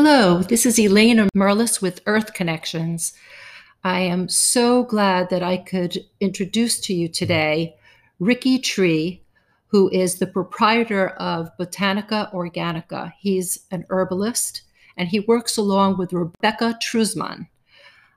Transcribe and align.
Hello, 0.00 0.44
this 0.44 0.64
is 0.64 0.78
Elena 0.78 1.28
Merlis 1.36 1.82
with 1.82 2.02
Earth 2.06 2.32
Connections. 2.32 3.14
I 3.82 3.98
am 3.98 4.28
so 4.28 4.84
glad 4.84 5.28
that 5.30 5.42
I 5.42 5.56
could 5.56 5.98
introduce 6.20 6.78
to 6.82 6.94
you 6.94 7.08
today 7.08 7.74
Ricky 8.20 8.60
Tree, 8.60 9.24
who 9.66 9.90
is 9.90 10.14
the 10.14 10.28
proprietor 10.28 11.08
of 11.18 11.50
Botanica 11.58 12.32
Organica. 12.32 13.12
He's 13.18 13.66
an 13.72 13.86
herbalist 13.90 14.62
and 14.96 15.08
he 15.08 15.18
works 15.18 15.56
along 15.56 15.98
with 15.98 16.12
Rebecca 16.12 16.78
Truzman. 16.80 17.48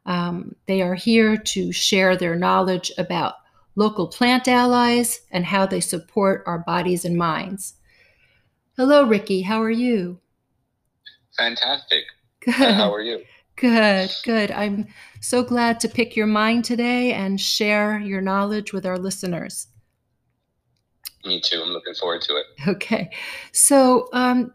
Um, 0.05 0.55
they 0.67 0.83
are 0.83 0.93
here 0.93 1.35
to 1.35 1.71
share 1.71 2.15
their 2.15 2.35
knowledge 2.35 2.91
about 2.99 3.37
local 3.75 4.07
plant 4.07 4.47
allies 4.47 5.21
and 5.31 5.45
how 5.45 5.65
they 5.65 5.81
support 5.81 6.43
our 6.45 6.59
bodies 6.59 7.05
and 7.05 7.17
minds. 7.17 7.73
Hello, 8.77 9.03
Ricky. 9.03 9.41
How 9.41 9.59
are 9.63 9.71
you? 9.71 10.19
Fantastic. 11.41 12.03
Good. 12.41 12.53
how 12.53 12.93
are 12.93 13.01
you? 13.01 13.23
Good, 13.55 14.11
good. 14.23 14.51
I'm 14.51 14.87
so 15.21 15.43
glad 15.43 15.79
to 15.81 15.89
pick 15.89 16.15
your 16.15 16.27
mind 16.27 16.65
today 16.65 17.13
and 17.13 17.39
share 17.39 17.99
your 17.99 18.21
knowledge 18.21 18.73
with 18.73 18.85
our 18.85 18.97
listeners. 18.97 19.67
Me 21.25 21.41
too. 21.41 21.61
I'm 21.63 21.69
looking 21.69 21.93
forward 21.95 22.21
to 22.23 22.35
it. 22.37 22.45
Okay. 22.67 23.11
So, 23.53 24.09
um, 24.13 24.53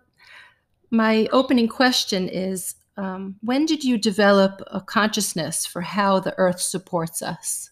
my 0.91 1.29
opening 1.33 1.69
question 1.69 2.29
is 2.29 2.77
um, 2.97 3.37
When 3.43 3.67
did 3.67 3.83
you 3.85 3.99
develop 3.99 4.63
a 4.69 4.81
consciousness 4.81 5.67
for 5.67 5.83
how 5.83 6.21
the 6.21 6.35
earth 6.39 6.61
supports 6.61 7.21
us? 7.21 7.71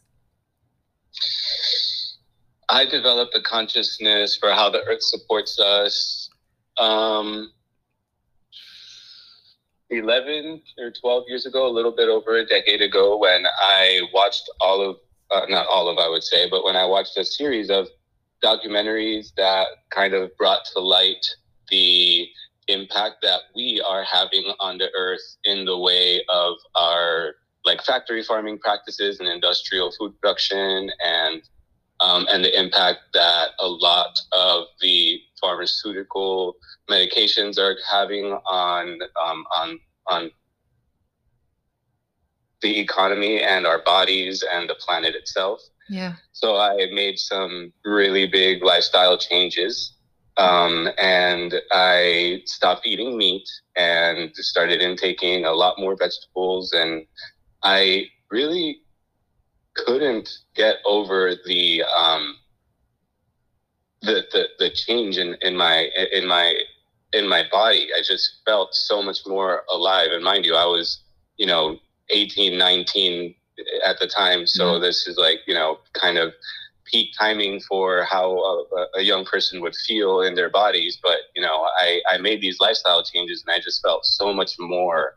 I 2.69 2.85
developed 2.85 3.37
a 3.37 3.43
consciousness 3.43 4.37
for 4.37 4.51
how 4.51 4.71
the 4.71 4.83
earth 4.83 5.03
supports 5.03 5.61
us. 5.61 6.29
Um, 6.79 7.53
11 9.91 10.63
or 10.79 10.91
12 10.91 11.25
years 11.29 11.47
ago, 11.47 11.67
a 11.67 11.73
little 11.73 11.93
bit 11.93 12.09
over 12.09 12.39
a 12.39 12.47
decade 12.47 12.83
ago, 12.83 13.19
when 13.19 13.45
I 13.47 14.03
watched 14.13 14.49
all 14.61 14.81
of, 14.81 14.97
uh, 15.31 15.47
not 15.49 15.67
all 15.67 15.89
of, 15.89 15.99
I 15.99 16.09
would 16.09 16.25
say, 16.25 16.49
but 16.49 16.65
when 16.65 16.77
I 16.77 16.85
watched 16.85 17.17
a 17.17 17.25
series 17.25 17.71
of 17.71 17.89
documentaries 18.43 19.35
that 19.37 19.67
kind 19.91 20.15
of 20.15 20.37
brought 20.37 20.65
to 20.73 20.81
light 20.81 21.25
the 21.71 22.29
impact 22.69 23.17
that 23.23 23.41
we 23.55 23.83
are 23.87 24.05
having 24.05 24.53
on 24.61 24.79
the 24.79 24.89
earth 24.97 25.37
in 25.45 25.65
the 25.65 25.77
way 25.77 26.23
of 26.29 26.55
our 26.75 27.35
like 27.65 27.83
factory 27.83 28.23
farming 28.23 28.59
practices 28.59 29.21
and 29.21 29.29
industrial 29.29 29.91
food 29.99 30.19
production 30.21 30.91
and 31.03 31.43
um, 32.05 32.27
and 32.31 32.45
the 32.45 32.59
impact 32.59 33.01
that 33.15 33.49
a 33.59 33.67
lot 33.67 34.21
of 34.33 34.67
the 34.81 35.21
pharmaceutical 35.41 36.57
medications 36.91 37.59
are 37.59 37.77
having 37.91 38.27
on 38.47 38.99
um, 39.25 39.45
on 39.57 39.81
on 40.07 40.31
the 42.61 42.79
economy 42.79 43.43
and 43.43 43.67
our 43.67 43.83
bodies 43.83 44.45
and 44.53 44.69
the 44.69 44.75
planet 44.75 45.15
itself. 45.15 45.61
Yeah. 45.89 46.15
So 46.33 46.57
I 46.57 46.89
made 46.93 47.19
some 47.19 47.73
really 47.85 48.27
big 48.27 48.63
lifestyle 48.63 49.19
changes. 49.19 49.93
Um, 50.37 50.89
and 50.99 51.55
I 51.71 52.43
stopped 52.47 52.87
eating 52.87 53.17
meat 53.17 53.49
and 53.77 54.35
started 54.35 54.81
intaking 54.81 55.45
a 55.45 55.53
lot 55.53 55.79
more 55.79 55.95
vegetables. 55.95 56.73
And 56.73 57.07
I 57.63 58.07
really 58.31 58.81
couldn't 59.75 60.31
get 60.55 60.77
over 60.85 61.35
the 61.47 61.83
um, 61.83 62.37
the, 64.03 64.25
the 64.33 64.45
the 64.59 64.71
change 64.71 65.19
in, 65.19 65.37
in 65.41 65.57
my 65.57 65.89
in 66.13 66.27
my 66.27 66.55
in 67.15 67.29
my 67.29 67.45
body. 67.51 67.89
I 67.97 68.03
just 68.03 68.41
felt 68.45 68.75
so 68.75 69.03
much 69.03 69.21
more 69.27 69.63
alive. 69.73 70.09
And 70.13 70.23
mind 70.23 70.45
you, 70.45 70.57
I 70.57 70.67
was, 70.67 71.03
you 71.37 71.47
know, 71.47 71.79
18, 72.11 72.59
19 72.59 73.35
at 73.85 73.99
the 74.01 74.09
time. 74.09 74.47
So 74.47 74.65
mm-hmm. 74.65 74.83
this 74.83 75.07
is 75.07 75.17
like, 75.17 75.39
you 75.47 75.55
know, 75.55 75.79
kind 75.95 76.19
of 76.19 76.33
peak 76.85 77.11
timing 77.19 77.61
for 77.61 78.03
how 78.03 78.37
a, 78.37 78.87
a, 78.99 79.03
young 79.03 79.25
person 79.25 79.63
would 79.63 79.75
feel 79.75 80.21
in 80.21 80.35
their 80.35 80.51
bodies. 80.51 80.99
But, 81.03 81.19
you 81.35 81.41
know, 81.41 81.67
I, 81.79 82.01
I 82.11 82.19
made 82.19 82.43
these 82.43 82.61
lifestyle 82.61 83.03
changes 83.03 83.43
and 83.47 83.55
I 83.55 83.61
just 83.61 83.81
felt 83.81 84.05
so 84.05 84.35
much 84.35 84.59
more 84.59 85.15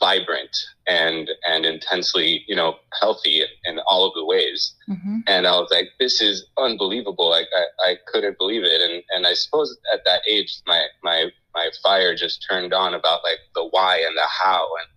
vibrant 0.00 0.56
and 0.86 1.30
and 1.48 1.64
intensely 1.64 2.44
you 2.46 2.54
know 2.54 2.76
healthy 3.00 3.42
in 3.64 3.78
all 3.86 4.06
of 4.06 4.14
the 4.14 4.24
ways. 4.24 4.74
Mm-hmm. 4.88 5.18
and 5.26 5.46
i 5.46 5.52
was 5.52 5.68
like 5.70 5.88
this 5.98 6.20
is 6.20 6.46
unbelievable. 6.56 7.28
Like 7.28 7.48
I, 7.54 7.90
I 7.90 7.96
couldn't 8.06 8.38
believe 8.38 8.62
it. 8.64 8.80
And 8.80 9.02
and 9.10 9.26
i 9.26 9.34
suppose 9.34 9.76
at 9.92 10.00
that 10.06 10.22
age 10.28 10.60
my 10.66 10.86
my 11.02 11.30
my 11.54 11.70
fire 11.82 12.14
just 12.14 12.46
turned 12.48 12.72
on 12.72 12.94
about 12.94 13.24
like 13.24 13.40
the 13.54 13.66
why 13.66 13.96
and 13.98 14.16
the 14.16 14.26
how. 14.26 14.66
And 14.80 14.88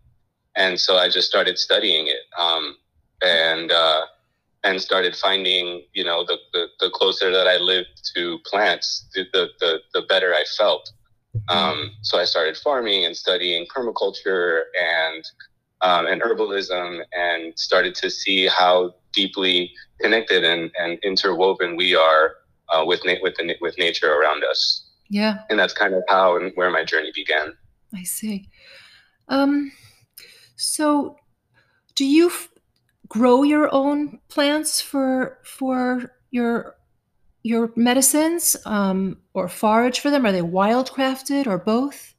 and 0.55 0.79
so 0.79 0.97
i 0.97 1.07
just 1.09 1.27
started 1.27 1.57
studying 1.57 2.07
it 2.07 2.23
um 2.37 2.75
and 3.21 3.71
uh 3.71 4.01
and 4.63 4.81
started 4.81 5.15
finding 5.15 5.83
you 5.93 6.03
know 6.03 6.23
the 6.25 6.37
the, 6.53 6.67
the 6.79 6.89
closer 6.89 7.31
that 7.31 7.47
i 7.47 7.57
lived 7.57 8.11
to 8.15 8.37
plants 8.45 9.07
the, 9.13 9.25
the 9.33 9.47
the 9.59 9.79
the 9.93 10.01
better 10.03 10.33
i 10.33 10.43
felt 10.57 10.91
um, 11.49 11.91
so 12.01 12.19
I 12.19 12.25
started 12.25 12.57
farming 12.57 13.05
and 13.05 13.15
studying 13.15 13.65
permaculture 13.67 14.63
and 14.79 15.23
um, 15.81 16.05
and 16.05 16.21
herbalism, 16.21 17.01
and 17.11 17.57
started 17.57 17.95
to 17.95 18.09
see 18.09 18.47
how 18.47 18.93
deeply 19.13 19.71
connected 19.99 20.43
and, 20.43 20.71
and 20.79 20.99
interwoven 21.03 21.75
we 21.75 21.95
are 21.95 22.35
uh, 22.69 22.83
with 22.85 23.01
na- 23.03 23.15
with 23.21 23.35
the, 23.35 23.55
with 23.61 23.75
nature 23.77 24.13
around 24.13 24.43
us. 24.43 24.87
Yeah, 25.09 25.39
and 25.49 25.57
that's 25.59 25.73
kind 25.73 25.93
of 25.93 26.03
how 26.07 26.37
and 26.37 26.51
where 26.55 26.69
my 26.69 26.83
journey 26.83 27.11
began. 27.13 27.55
I 27.95 28.03
see. 28.03 28.49
Um, 29.27 29.71
so, 30.55 31.17
do 31.95 32.05
you 32.05 32.27
f- 32.27 32.49
grow 33.07 33.43
your 33.43 33.73
own 33.73 34.19
plants 34.29 34.81
for 34.81 35.39
for 35.43 36.13
your 36.29 36.75
your 37.43 37.71
medicines 37.75 38.55
um, 38.65 39.17
or 39.33 39.47
forage 39.47 39.99
for 39.99 40.09
them? 40.09 40.25
Are 40.25 40.31
they 40.31 40.41
wildcrafted 40.41 41.47
or 41.47 41.57
both? 41.57 42.13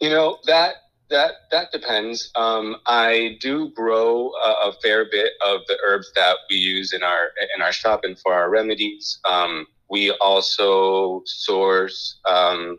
You 0.00 0.10
know 0.10 0.38
that 0.46 0.74
that 1.10 1.32
that 1.50 1.70
depends. 1.72 2.30
Um, 2.34 2.76
I 2.86 3.38
do 3.40 3.70
grow 3.70 4.32
a, 4.44 4.68
a, 4.68 4.72
fair 4.82 5.06
bit 5.10 5.32
of 5.44 5.60
the 5.68 5.78
herbs 5.84 6.10
that 6.16 6.36
we 6.50 6.56
use 6.56 6.92
in 6.92 7.02
our 7.02 7.30
in 7.54 7.62
our 7.62 7.72
shop 7.72 8.00
and 8.02 8.18
for 8.18 8.34
our 8.34 8.50
remedies. 8.50 9.18
Um, 9.28 9.66
we 9.88 10.10
also 10.20 11.22
source 11.24 12.18
um, 12.28 12.78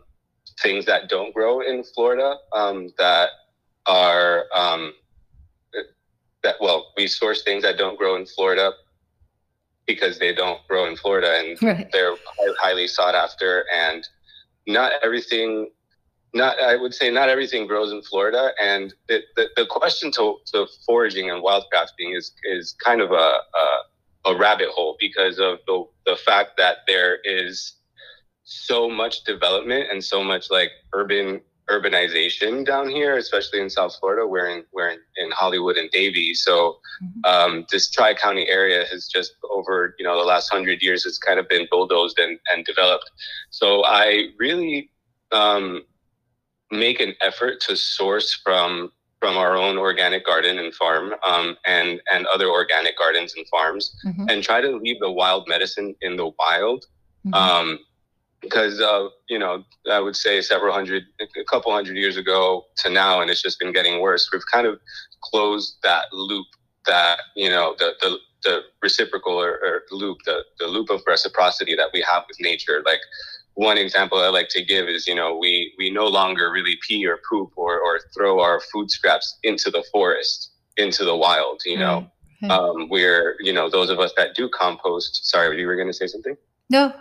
things 0.60 0.84
that 0.84 1.08
don't 1.08 1.34
grow 1.34 1.60
in 1.60 1.82
Florida 1.82 2.36
um, 2.52 2.90
that 2.98 3.30
are 3.86 4.44
um, 4.54 4.92
that 6.42 6.56
well 6.60 6.92
we 6.96 7.06
source 7.06 7.42
things 7.42 7.62
that 7.62 7.78
don't 7.78 7.98
grow 7.98 8.16
in 8.16 8.26
Florida 8.26 8.72
because 9.88 10.18
they 10.20 10.32
don't 10.32 10.60
grow 10.68 10.86
in 10.86 10.96
Florida 10.96 11.32
and 11.38 11.60
right. 11.62 11.90
they're 11.90 12.14
highly 12.60 12.86
sought 12.86 13.16
after. 13.16 13.64
And 13.74 14.06
not 14.68 14.92
everything, 15.02 15.70
not 16.34 16.60
I 16.60 16.76
would 16.76 16.94
say 16.94 17.10
not 17.10 17.28
everything 17.28 17.66
grows 17.66 17.90
in 17.90 18.02
Florida. 18.02 18.52
And 18.62 18.94
the, 19.08 19.22
the, 19.34 19.48
the 19.56 19.66
question 19.66 20.12
to, 20.12 20.36
to 20.52 20.66
foraging 20.86 21.30
and 21.30 21.42
wildcrafting 21.42 22.16
is 22.16 22.32
is 22.44 22.76
kind 22.84 23.00
of 23.00 23.10
a, 23.10 23.14
a, 23.14 24.30
a 24.32 24.38
rabbit 24.38 24.68
hole 24.68 24.96
because 25.00 25.40
of 25.40 25.58
the 25.66 25.84
the 26.06 26.16
fact 26.16 26.52
that 26.58 26.78
there 26.86 27.18
is 27.24 27.74
so 28.44 28.88
much 28.88 29.24
development 29.24 29.88
and 29.90 30.02
so 30.02 30.22
much 30.22 30.50
like 30.50 30.70
urban 30.94 31.40
urbanization 31.70 32.64
down 32.64 32.88
here, 32.88 33.16
especially 33.16 33.60
in 33.60 33.70
South 33.70 33.96
Florida. 33.98 34.26
We're 34.26 34.48
in 34.48 34.64
we're 34.72 34.90
in, 34.90 34.98
in 35.16 35.30
Hollywood 35.30 35.76
and 35.76 35.90
Davie, 35.90 36.34
so 36.34 36.78
mm-hmm. 37.02 37.20
um, 37.24 37.66
this 37.70 37.90
Tri 37.90 38.14
County 38.14 38.48
area 38.48 38.84
has 38.90 39.08
just 39.08 39.32
over 39.50 39.94
you 39.98 40.04
know 40.04 40.18
the 40.18 40.24
last 40.24 40.48
hundred 40.48 40.82
years 40.82 41.04
has 41.04 41.18
kind 41.18 41.38
of 41.38 41.48
been 41.48 41.66
bulldozed 41.70 42.18
and, 42.18 42.38
and 42.52 42.64
developed. 42.64 43.10
So 43.50 43.84
I 43.84 44.28
really 44.38 44.90
um, 45.32 45.82
make 46.70 47.00
an 47.00 47.14
effort 47.20 47.60
to 47.62 47.76
source 47.76 48.34
from 48.44 48.92
from 49.20 49.36
our 49.36 49.56
own 49.56 49.78
organic 49.78 50.24
garden 50.24 50.58
and 50.58 50.74
farm 50.74 51.14
um, 51.26 51.56
and 51.66 52.00
and 52.12 52.26
other 52.26 52.48
organic 52.48 52.96
gardens 52.96 53.34
and 53.36 53.46
farms 53.48 53.94
mm-hmm. 54.06 54.26
and 54.28 54.42
try 54.42 54.60
to 54.60 54.76
leave 54.76 55.00
the 55.00 55.10
wild 55.10 55.48
medicine 55.48 55.94
in 56.00 56.16
the 56.16 56.30
wild 56.38 56.84
mm-hmm. 57.26 57.34
um, 57.34 57.78
because 58.48 58.80
uh, 58.80 59.08
you 59.28 59.38
know 59.38 59.64
I 59.90 60.00
would 60.00 60.16
say 60.16 60.40
several 60.40 60.72
hundred, 60.72 61.04
a 61.20 61.44
couple 61.44 61.72
hundred 61.72 61.96
years 61.96 62.16
ago 62.16 62.66
to 62.78 62.90
now, 62.90 63.20
and 63.20 63.30
it's 63.30 63.42
just 63.42 63.58
been 63.58 63.72
getting 63.72 64.00
worse. 64.00 64.28
We've 64.32 64.42
kind 64.50 64.66
of 64.66 64.80
closed 65.20 65.76
that 65.82 66.06
loop, 66.12 66.46
that 66.86 67.20
you 67.36 67.48
know 67.48 67.74
the 67.78 67.92
the, 68.00 68.18
the 68.44 68.60
reciprocal 68.82 69.32
or, 69.32 69.52
or 69.52 69.82
loop, 69.90 70.18
the 70.24 70.44
the 70.58 70.66
loop 70.66 70.90
of 70.90 71.02
reciprocity 71.06 71.74
that 71.76 71.90
we 71.92 72.04
have 72.10 72.24
with 72.28 72.38
nature. 72.40 72.82
Like 72.84 73.00
one 73.54 73.78
example 73.78 74.18
I 74.18 74.28
like 74.28 74.48
to 74.50 74.64
give 74.64 74.88
is 74.88 75.06
you 75.06 75.14
know 75.14 75.36
we 75.36 75.74
we 75.78 75.90
no 75.90 76.06
longer 76.06 76.50
really 76.50 76.78
pee 76.86 77.06
or 77.06 77.18
poop 77.28 77.50
or 77.56 77.80
or 77.80 78.00
throw 78.16 78.40
our 78.40 78.60
food 78.72 78.90
scraps 78.90 79.38
into 79.42 79.70
the 79.70 79.84
forest, 79.92 80.52
into 80.76 81.04
the 81.04 81.16
wild. 81.16 81.62
You 81.64 81.78
know. 81.78 82.10
Mm-hmm. 82.40 82.52
Um, 82.52 82.88
we're, 82.88 83.34
you 83.40 83.52
know, 83.52 83.68
those 83.68 83.90
of 83.90 83.98
us 83.98 84.12
that 84.16 84.36
do 84.36 84.48
compost. 84.48 85.28
Sorry, 85.28 85.60
you 85.60 85.66
were 85.66 85.74
going 85.74 85.88
to 85.88 85.92
say 85.92 86.06
something? 86.06 86.36
No, 86.70 86.94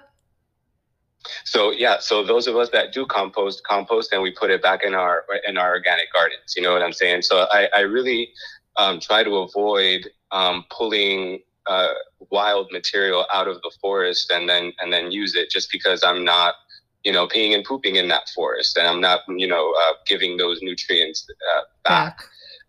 so 1.44 1.72
yeah, 1.72 1.98
so 2.00 2.24
those 2.24 2.48
of 2.48 2.56
us 2.56 2.70
that 2.70 2.94
do 2.94 3.06
compost, 3.06 3.64
compost, 3.64 4.14
and 4.14 4.22
we 4.22 4.32
put 4.32 4.50
it 4.50 4.62
back 4.62 4.84
in 4.84 4.94
our 4.94 5.26
in 5.48 5.58
our 5.58 5.74
organic 5.74 6.12
gardens. 6.14 6.54
You 6.56 6.64
know 6.64 6.74
what 6.74 6.82
I'm 6.82 6.94
saying? 6.94 7.24
So 7.24 7.48
I, 7.52 7.70
I 7.76 7.80
really 7.82 8.30
um, 8.78 9.00
try 9.00 9.24
to 9.24 9.38
avoid 9.38 10.10
um, 10.32 10.66
pulling 10.70 11.40
uh, 11.66 11.94
wild 12.32 12.72
material 12.72 13.26
out 13.34 13.48
of 13.48 13.62
the 13.62 13.72
forest 13.82 14.32
and 14.32 14.48
then 14.48 14.74
and 14.80 14.92
then 14.92 15.12
use 15.12 15.36
it 15.36 15.50
just 15.50 15.72
because 15.72 16.04
I'm 16.04 16.24
not 16.24 16.56
you 17.04 17.12
know 17.12 17.28
peeing 17.28 17.54
and 17.54 17.64
pooping 17.64 17.96
in 17.96 18.08
that 18.10 18.30
forest 18.34 18.78
and 18.78 18.88
I'm 18.88 19.02
not 19.02 19.22
you 19.28 19.48
know 19.48 19.74
uh, 19.78 19.94
giving 20.06 20.38
those 20.38 20.60
nutrients 20.62 21.28
uh, 21.30 21.62
back. 21.84 22.18
back. 22.18 22.28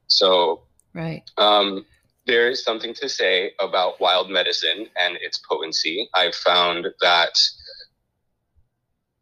So 0.08 0.62
right. 0.94 1.22
Um, 1.36 1.84
there 2.26 2.50
is 2.50 2.62
something 2.62 2.92
to 2.94 3.08
say 3.08 3.52
about 3.58 4.00
wild 4.00 4.30
medicine 4.30 4.86
and 5.00 5.16
its 5.22 5.40
potency. 5.48 6.10
I've 6.14 6.34
found 6.34 6.86
that 7.00 7.32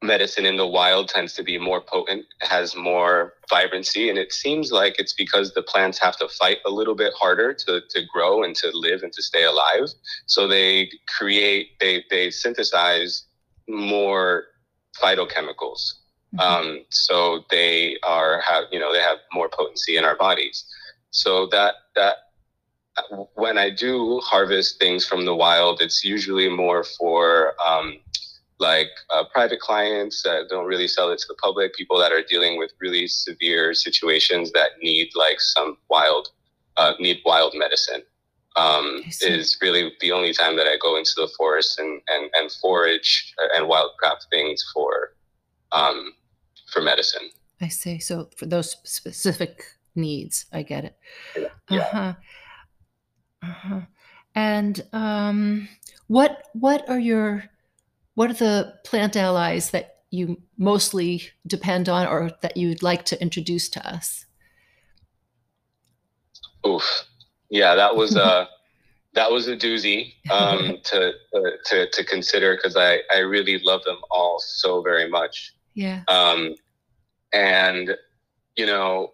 medicine 0.02 0.44
in 0.44 0.56
the 0.56 0.66
wild 0.66 1.08
tends 1.08 1.32
to 1.34 1.42
be 1.42 1.58
more 1.58 1.80
potent, 1.80 2.26
has 2.40 2.76
more 2.76 3.34
vibrancy, 3.48 4.08
and 4.10 4.18
it 4.18 4.32
seems 4.32 4.70
like 4.70 4.96
it's 4.98 5.14
because 5.14 5.54
the 5.54 5.62
plants 5.62 5.98
have 5.98 6.16
to 6.18 6.28
fight 6.28 6.58
a 6.66 6.70
little 6.70 6.94
bit 6.94 7.12
harder 7.18 7.54
to, 7.54 7.80
to 7.88 8.02
grow 8.12 8.42
and 8.42 8.54
to 8.56 8.70
live 8.74 9.02
and 9.02 9.12
to 9.12 9.22
stay 9.22 9.44
alive. 9.44 9.88
So 10.26 10.46
they 10.46 10.90
create, 11.08 11.78
they 11.80 12.04
they 12.10 12.30
synthesize 12.30 13.24
more 13.68 14.44
phytochemicals. 15.02 15.94
Mm-hmm. 16.34 16.40
Um, 16.40 16.84
so 16.90 17.44
they 17.50 17.96
are 18.02 18.40
have 18.40 18.64
you 18.70 18.78
know 18.78 18.92
they 18.92 19.00
have 19.00 19.18
more 19.32 19.48
potency 19.48 19.96
in 19.96 20.04
our 20.04 20.16
bodies. 20.16 20.66
So 21.10 21.46
that 21.48 21.74
that 21.94 22.16
when 23.34 23.58
I 23.58 23.70
do 23.70 24.20
harvest 24.20 24.78
things 24.78 25.06
from 25.06 25.24
the 25.24 25.34
wild, 25.34 25.80
it's 25.80 26.04
usually 26.04 26.48
more 26.48 26.82
for 26.82 27.54
um, 27.64 27.98
like 28.58 28.88
uh, 29.10 29.24
private 29.32 29.60
clients 29.60 30.22
that 30.22 30.46
don't 30.48 30.66
really 30.66 30.88
sell 30.88 31.10
it 31.10 31.18
to 31.18 31.26
the 31.28 31.34
public, 31.42 31.74
people 31.74 31.98
that 31.98 32.12
are 32.12 32.22
dealing 32.22 32.58
with 32.58 32.72
really 32.80 33.06
severe 33.06 33.74
situations 33.74 34.52
that 34.52 34.70
need 34.82 35.10
like 35.14 35.40
some 35.40 35.76
wild, 35.90 36.28
uh, 36.76 36.94
need 36.98 37.18
wild 37.24 37.52
medicine. 37.54 38.02
Um, 38.56 39.02
is 39.20 39.58
really 39.60 39.92
the 40.00 40.12
only 40.12 40.32
time 40.32 40.56
that 40.56 40.66
I 40.66 40.78
go 40.80 40.96
into 40.96 41.12
the 41.14 41.28
forest 41.36 41.78
and, 41.78 42.00
and, 42.08 42.30
and 42.32 42.50
forage 42.50 43.34
and 43.54 43.68
wildcraft 43.68 44.30
things 44.30 44.64
for, 44.72 45.12
um, 45.72 46.14
for 46.72 46.80
medicine. 46.80 47.28
I 47.60 47.68
see. 47.68 47.98
So 47.98 48.30
for 48.34 48.46
those 48.46 48.76
specific 48.84 49.62
needs, 49.94 50.46
I 50.54 50.62
get 50.62 50.86
it. 50.86 50.96
Yeah. 51.36 51.48
Uh-huh. 51.68 52.14
Uh-huh. 53.42 53.80
And 54.34 54.82
um, 54.92 55.68
what 56.06 56.48
what 56.52 56.88
are 56.88 56.98
your 56.98 57.44
what 58.16 58.30
are 58.30 58.34
the 58.34 58.74
plant 58.82 59.14
allies 59.14 59.70
that 59.70 59.98
you 60.10 60.40
mostly 60.56 61.22
depend 61.46 61.86
on 61.86 62.06
or 62.06 62.32
that 62.40 62.56
you'd 62.56 62.82
like 62.82 63.04
to 63.04 63.20
introduce 63.20 63.68
to 63.68 63.86
us? 63.86 64.24
Oof. 66.66 67.04
Yeah, 67.50 67.74
that 67.74 67.94
was 67.94 68.16
a 68.16 68.48
that 69.14 69.30
was 69.30 69.48
a 69.48 69.56
doozy 69.56 70.14
um, 70.30 70.78
to, 70.84 71.12
to 71.66 71.90
to 71.90 72.04
consider 72.04 72.56
because 72.56 72.74
I 72.74 73.00
I 73.14 73.18
really 73.18 73.58
love 73.58 73.84
them 73.84 73.98
all 74.10 74.40
so 74.40 74.80
very 74.80 75.10
much. 75.10 75.54
Yeah. 75.74 76.02
Um, 76.08 76.54
and 77.34 77.96
you 78.56 78.64
know, 78.64 79.12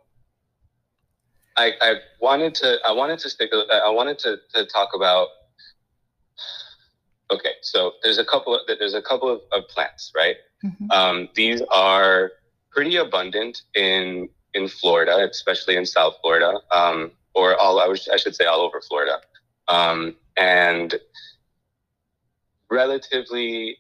I 1.56 1.72
I 1.80 1.94
wanted 2.20 2.54
to 2.56 2.78
I 2.86 2.92
wanted 2.92 3.18
to 3.18 3.30
stick 3.30 3.50
I 3.52 3.90
wanted 3.90 4.20
to 4.20 4.36
to 4.54 4.64
talk 4.66 4.90
about 4.94 5.26
Okay, 7.32 7.54
so 7.62 7.94
there's 8.02 8.18
a 8.18 8.24
couple 8.26 8.54
of 8.54 8.60
there's 8.66 8.92
a 8.92 9.00
couple 9.00 9.30
of, 9.30 9.40
of 9.52 9.66
plants, 9.68 10.12
right? 10.14 10.36
Mm-hmm. 10.62 10.90
Um, 10.90 11.28
these 11.34 11.62
are 11.72 12.32
pretty 12.70 12.96
abundant 12.96 13.62
in 13.74 14.28
in 14.52 14.68
Florida, 14.68 15.26
especially 15.30 15.76
in 15.76 15.86
South 15.86 16.16
Florida, 16.20 16.60
um, 16.72 17.10
or 17.34 17.56
all 17.56 17.80
I, 17.80 17.86
was, 17.86 18.06
I 18.12 18.18
should 18.18 18.36
say 18.36 18.44
all 18.44 18.60
over 18.60 18.82
Florida, 18.82 19.18
um, 19.68 20.14
and 20.36 20.94
relatively 22.70 23.78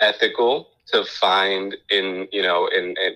ethical 0.00 0.68
to 0.86 1.04
find 1.04 1.76
in 1.90 2.26
you 2.32 2.40
know 2.40 2.68
in, 2.68 2.96
in 2.96 3.14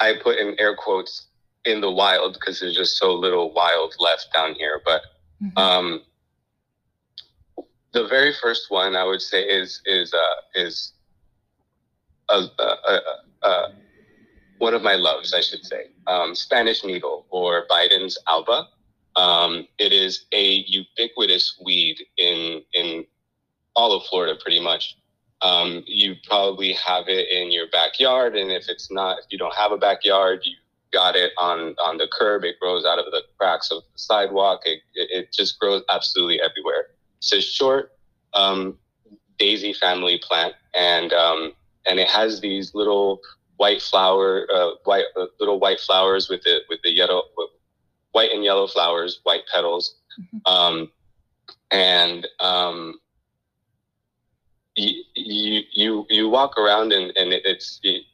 I 0.00 0.14
put 0.22 0.38
in 0.38 0.56
air 0.58 0.74
quotes 0.74 1.26
in 1.66 1.82
the 1.82 1.90
wild 1.90 2.32
because 2.34 2.60
there's 2.60 2.74
just 2.74 2.96
so 2.96 3.12
little 3.12 3.52
wild 3.52 3.94
left 4.00 4.32
down 4.32 4.54
here, 4.54 4.80
but. 4.82 5.02
Mm-hmm. 5.42 5.58
Um, 5.58 6.00
the 7.96 8.06
very 8.06 8.34
first 8.42 8.66
one 8.68 8.94
I 8.94 9.04
would 9.04 9.22
say 9.22 9.42
is 9.42 9.80
is 9.86 10.12
uh, 10.12 10.36
is 10.54 10.92
a, 12.28 12.42
a, 12.58 13.00
a, 13.42 13.72
one 14.58 14.74
of 14.74 14.82
my 14.82 14.96
loves, 14.96 15.32
I 15.32 15.40
should 15.40 15.64
say, 15.64 15.86
um, 16.06 16.34
Spanish 16.34 16.84
needle 16.84 17.24
or 17.30 17.66
Bidens 17.70 18.16
alba. 18.28 18.68
Um, 19.14 19.66
it 19.78 19.92
is 19.92 20.26
a 20.32 20.64
ubiquitous 20.66 21.58
weed 21.64 21.96
in 22.18 22.62
in 22.74 23.06
all 23.74 23.92
of 23.96 24.04
Florida, 24.04 24.38
pretty 24.42 24.60
much. 24.60 24.96
Um, 25.40 25.82
you 25.86 26.16
probably 26.26 26.72
have 26.74 27.08
it 27.08 27.30
in 27.30 27.50
your 27.50 27.68
backyard, 27.70 28.36
and 28.36 28.50
if 28.50 28.68
it's 28.68 28.90
not, 28.90 29.18
if 29.20 29.24
you 29.30 29.38
don't 29.38 29.54
have 29.54 29.72
a 29.72 29.78
backyard, 29.78 30.40
you 30.44 30.54
got 30.92 31.16
it 31.16 31.32
on 31.38 31.74
on 31.82 31.96
the 31.96 32.08
curb. 32.12 32.44
It 32.44 32.60
grows 32.60 32.84
out 32.84 32.98
of 32.98 33.06
the 33.06 33.22
cracks 33.38 33.70
of 33.70 33.82
the 33.90 33.98
sidewalk. 33.98 34.60
It 34.66 34.80
it, 34.94 35.08
it 35.18 35.32
just 35.32 35.58
grows 35.58 35.82
absolutely 35.88 36.42
everywhere. 36.42 36.85
It's 37.26 37.32
a 37.32 37.40
short 37.40 37.92
um, 38.34 38.78
daisy 39.36 39.72
family 39.72 40.20
plant, 40.22 40.54
and 40.74 41.12
um, 41.12 41.52
and 41.84 41.98
it 41.98 42.08
has 42.08 42.40
these 42.40 42.72
little 42.72 43.20
white 43.56 43.82
flower, 43.82 44.46
uh, 44.54 44.70
white 44.84 45.06
uh, 45.16 45.26
little 45.40 45.58
white 45.58 45.80
flowers 45.80 46.28
with 46.28 46.42
the 46.42 46.60
with 46.68 46.78
the 46.84 46.94
yellow, 46.94 47.24
white 48.12 48.30
and 48.30 48.44
yellow 48.44 48.68
flowers, 48.68 49.20
white 49.24 49.42
petals, 49.52 49.96
mm-hmm. 50.20 50.52
um, 50.52 50.92
and 51.72 52.28
um, 52.38 52.94
you, 54.76 55.02
you 55.16 55.62
you 55.72 56.06
you 56.08 56.28
walk 56.28 56.56
around 56.56 56.92
and 56.92 57.12
and 57.16 57.32
it's 57.32 57.80
it, 57.82 58.04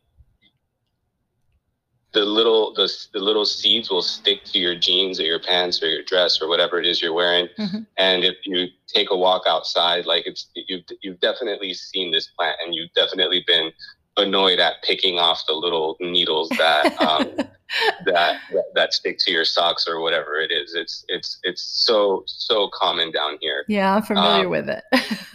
the 2.12 2.24
little 2.24 2.74
the, 2.74 2.90
the 3.12 3.18
little 3.18 3.44
seeds 3.44 3.90
will 3.90 4.02
stick 4.02 4.44
to 4.44 4.58
your 4.58 4.74
jeans 4.74 5.18
or 5.18 5.24
your 5.24 5.38
pants 5.40 5.82
or 5.82 5.88
your 5.88 6.02
dress 6.02 6.40
or 6.40 6.48
whatever 6.48 6.78
it 6.78 6.86
is 6.86 7.00
you're 7.00 7.12
wearing 7.12 7.48
mm-hmm. 7.58 7.80
and 7.96 8.24
if 8.24 8.36
you 8.44 8.66
take 8.86 9.10
a 9.10 9.16
walk 9.16 9.42
outside 9.46 10.04
like 10.06 10.26
it's 10.26 10.48
you've, 10.54 10.84
you've 11.00 11.20
definitely 11.20 11.72
seen 11.72 12.12
this 12.12 12.28
plant 12.38 12.56
and 12.64 12.74
you've 12.74 12.92
definitely 12.94 13.42
been 13.46 13.72
annoyed 14.18 14.58
at 14.60 14.82
picking 14.82 15.18
off 15.18 15.42
the 15.46 15.54
little 15.54 15.96
needles 16.00 16.48
that 16.50 17.00
um, 17.00 17.48
that, 18.04 18.40
that, 18.52 18.64
that 18.74 18.92
stick 18.92 19.18
to 19.20 19.32
your 19.32 19.44
socks 19.44 19.86
or 19.88 20.00
whatever 20.00 20.40
it 20.40 20.50
is. 20.50 20.74
It's 20.74 21.04
it's 21.08 21.38
it's 21.42 21.62
so 21.62 22.22
so 22.26 22.70
common 22.74 23.12
down 23.12 23.38
here. 23.40 23.64
Yeah, 23.68 23.96
I'm 23.96 24.02
familiar 24.02 24.44
um, 24.44 24.50
with 24.50 24.68
it. 24.68 24.84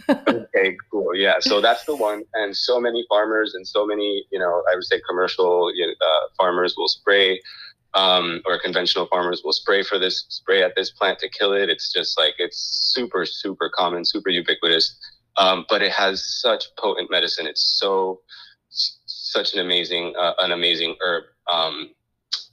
okay, 0.28 0.76
cool. 0.90 1.14
Yeah, 1.14 1.34
so 1.40 1.60
that's 1.60 1.84
the 1.84 1.96
one, 1.96 2.24
and 2.34 2.56
so 2.56 2.80
many 2.80 3.04
farmers 3.08 3.54
and 3.54 3.66
so 3.66 3.86
many 3.86 4.24
you 4.30 4.38
know 4.38 4.62
I 4.70 4.74
would 4.74 4.84
say 4.84 5.00
commercial 5.08 5.70
uh, 5.70 6.28
farmers 6.36 6.74
will 6.76 6.88
spray. 6.88 7.40
Um, 7.94 8.42
or 8.44 8.60
conventional 8.60 9.06
farmers 9.06 9.40
will 9.42 9.54
spray 9.54 9.82
for 9.82 9.98
this 9.98 10.26
spray 10.28 10.62
at 10.62 10.74
this 10.76 10.90
plant 10.90 11.18
to 11.20 11.28
kill 11.28 11.54
it. 11.54 11.70
It's 11.70 11.90
just 11.90 12.18
like 12.18 12.34
it's 12.38 12.58
super, 12.94 13.24
super 13.24 13.70
common, 13.74 14.04
super 14.04 14.28
ubiquitous. 14.28 14.94
Um, 15.38 15.64
but 15.70 15.80
it 15.80 15.90
has 15.92 16.22
such 16.40 16.66
potent 16.76 17.10
medicine. 17.10 17.46
It's 17.46 17.78
so 17.80 18.20
such 18.68 19.54
an 19.54 19.60
amazing 19.60 20.14
uh, 20.18 20.34
an 20.38 20.52
amazing 20.52 20.96
herb. 21.00 21.24
Um, 21.50 21.90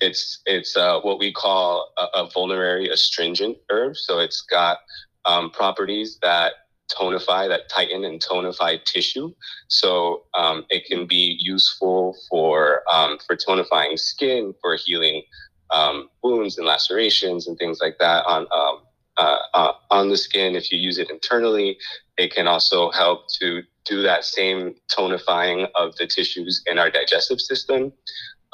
it's 0.05 0.41
it's 0.45 0.77
uh, 0.77 0.99
what 1.01 1.19
we 1.19 1.31
call 1.31 1.91
a, 1.97 2.19
a, 2.19 2.29
vulnerary 2.29 2.89
astringent 2.89 3.57
herb. 3.69 3.97
So 3.97 4.19
it's 4.19 4.41
got 4.41 4.77
um, 5.25 5.49
properties 5.49 6.19
that 6.21 6.53
tonify, 6.91 7.47
that 7.49 7.69
tighten 7.69 8.05
and 8.05 8.21
tonify 8.21 8.83
tissue. 8.83 9.33
So 9.67 10.23
um, 10.37 10.65
it 10.69 10.85
can 10.85 11.07
be 11.07 11.37
useful 11.39 12.15
for 12.29 12.81
um, 12.91 13.17
for 13.25 13.35
tonifying 13.35 13.97
skin, 13.97 14.53
for 14.61 14.75
healing 14.75 15.23
um, 15.71 16.09
wounds 16.23 16.57
and 16.57 16.67
lacerations 16.67 17.47
and 17.47 17.57
things 17.57 17.79
like 17.81 17.97
that 17.99 18.25
on 18.25 18.47
um, 18.51 18.81
uh, 19.17 19.39
uh, 19.53 19.73
on 19.91 20.09
the 20.09 20.17
skin. 20.17 20.55
If 20.55 20.71
you 20.71 20.77
use 20.77 20.97
it 20.97 21.09
internally, 21.09 21.77
it 22.17 22.33
can 22.33 22.47
also 22.47 22.91
help 22.91 23.25
to 23.39 23.63
do 23.85 24.01
that 24.01 24.25
same 24.25 24.75
tonifying 24.91 25.67
of 25.75 25.95
the 25.95 26.07
tissues 26.07 26.61
in 26.65 26.79
our 26.79 26.89
digestive 26.89 27.39
system, 27.39 27.93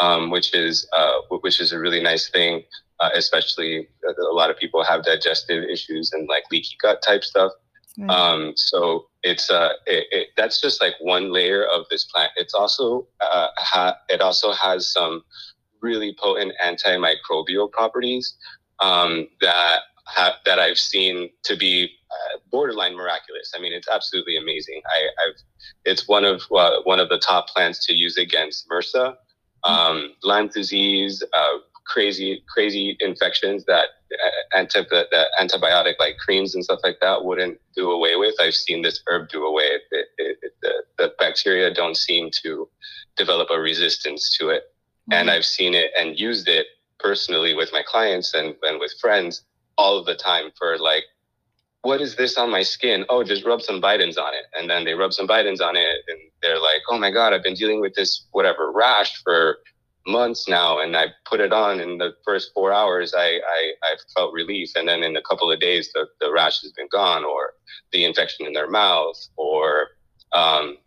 um, 0.01 0.29
which 0.29 0.53
is 0.53 0.87
uh, 0.97 1.19
which 1.41 1.61
is 1.61 1.71
a 1.71 1.79
really 1.79 2.01
nice 2.01 2.29
thing. 2.29 2.63
Uh, 2.99 3.09
especially 3.15 3.87
uh, 4.07 4.13
a 4.29 4.35
lot 4.35 4.51
of 4.51 4.57
people 4.57 4.83
have 4.83 5.03
digestive 5.03 5.63
issues 5.63 6.11
and 6.11 6.29
like 6.29 6.43
leaky 6.51 6.75
gut 6.79 7.01
type 7.01 7.23
stuff. 7.23 7.51
Um, 8.09 8.53
so 8.55 9.07
it's 9.23 9.49
uh, 9.49 9.73
it, 9.85 10.05
it, 10.11 10.27
that's 10.37 10.61
just 10.61 10.81
like 10.81 10.93
one 11.01 11.31
layer 11.31 11.65
of 11.65 11.85
this 11.89 12.05
plant. 12.05 12.31
It's 12.35 12.53
also 12.53 13.07
uh, 13.19 13.47
ha- 13.57 13.97
it 14.09 14.21
also 14.21 14.53
has 14.53 14.91
some 14.91 15.23
really 15.81 16.15
potent 16.17 16.53
antimicrobial 16.63 17.71
properties 17.71 18.37
um, 18.79 19.27
that 19.41 19.79
ha- 20.05 20.37
that 20.45 20.59
I've 20.59 20.77
seen 20.77 21.29
to 21.43 21.57
be 21.57 21.91
uh, 22.11 22.37
borderline 22.51 22.95
miraculous. 22.95 23.51
I 23.55 23.59
mean, 23.59 23.73
it's 23.73 23.89
absolutely 23.89 24.37
amazing. 24.37 24.81
I, 24.85 25.25
have 25.25 25.35
it's 25.85 26.07
one 26.07 26.23
of 26.23 26.41
uh, 26.55 26.81
one 26.83 26.99
of 26.99 27.09
the 27.09 27.19
top 27.19 27.47
plants 27.49 27.85
to 27.87 27.93
use 27.93 28.17
against 28.17 28.69
MRSA, 28.69 29.15
um, 29.63 30.13
Lyme 30.23 30.47
disease, 30.47 31.23
uh, 31.33 31.57
crazy 31.85 32.43
crazy 32.47 32.95
infections 32.99 33.65
that 33.65 33.85
uh, 34.13 34.57
anti- 34.57 34.81
that 34.89 35.27
antibiotic 35.39 35.95
like 35.99 36.17
creams 36.17 36.55
and 36.55 36.63
stuff 36.63 36.79
like 36.83 36.99
that 37.01 37.23
wouldn't 37.23 37.59
do 37.75 37.91
away 37.91 38.15
with. 38.15 38.35
I've 38.39 38.55
seen 38.55 38.81
this 38.81 39.01
herb 39.07 39.29
do 39.29 39.45
away. 39.45 39.63
It, 39.63 39.81
it, 39.91 40.37
it, 40.41 40.53
the, 40.61 40.73
the 40.97 41.13
bacteria 41.19 41.73
don't 41.73 41.97
seem 41.97 42.29
to 42.43 42.69
develop 43.17 43.49
a 43.51 43.59
resistance 43.59 44.35
to 44.37 44.49
it, 44.49 44.63
mm-hmm. 44.63 45.13
and 45.13 45.29
I've 45.29 45.45
seen 45.45 45.73
it 45.73 45.91
and 45.97 46.19
used 46.19 46.47
it 46.47 46.67
personally 46.99 47.53
with 47.53 47.69
my 47.73 47.81
clients 47.85 48.33
and, 48.33 48.55
and 48.61 48.79
with 48.79 48.93
friends 49.01 49.43
all 49.77 50.03
the 50.03 50.15
time 50.15 50.51
for 50.57 50.77
like 50.77 51.05
what 51.83 52.01
is 52.01 52.15
this 52.15 52.37
on 52.37 52.51
my 52.51 52.61
skin? 52.61 53.05
Oh, 53.09 53.23
just 53.23 53.45
rub 53.45 53.61
some 53.61 53.81
Bidens 53.81 54.17
on 54.17 54.33
it. 54.33 54.45
And 54.53 54.69
then 54.69 54.85
they 54.85 54.93
rub 54.93 55.13
some 55.13 55.27
Bidens 55.27 55.61
on 55.61 55.75
it 55.75 55.97
and 56.07 56.19
they're 56.41 56.59
like, 56.59 56.81
oh 56.89 56.97
my 56.97 57.11
God, 57.11 57.33
I've 57.33 57.43
been 57.43 57.55
dealing 57.55 57.81
with 57.81 57.95
this 57.95 58.27
whatever 58.31 58.71
rash 58.71 59.21
for 59.23 59.57
months 60.05 60.47
now. 60.47 60.79
And 60.79 60.95
I 60.95 61.07
put 61.25 61.39
it 61.39 61.51
on 61.51 61.79
in 61.79 61.97
the 61.97 62.13
first 62.23 62.51
four 62.53 62.71
hours, 62.71 63.13
I, 63.15 63.39
I, 63.47 63.71
I 63.83 63.95
felt 64.15 64.33
relief. 64.33 64.71
And 64.75 64.87
then 64.87 65.03
in 65.03 65.15
a 65.17 65.21
couple 65.23 65.51
of 65.51 65.59
days, 65.59 65.91
the, 65.93 66.07
the 66.19 66.31
rash 66.31 66.61
has 66.61 66.71
been 66.71 66.87
gone 66.91 67.23
or 67.23 67.53
the 67.91 68.05
infection 68.05 68.45
in 68.45 68.53
their 68.53 68.69
mouth 68.69 69.17
or 69.35 69.87
um, 70.33 70.77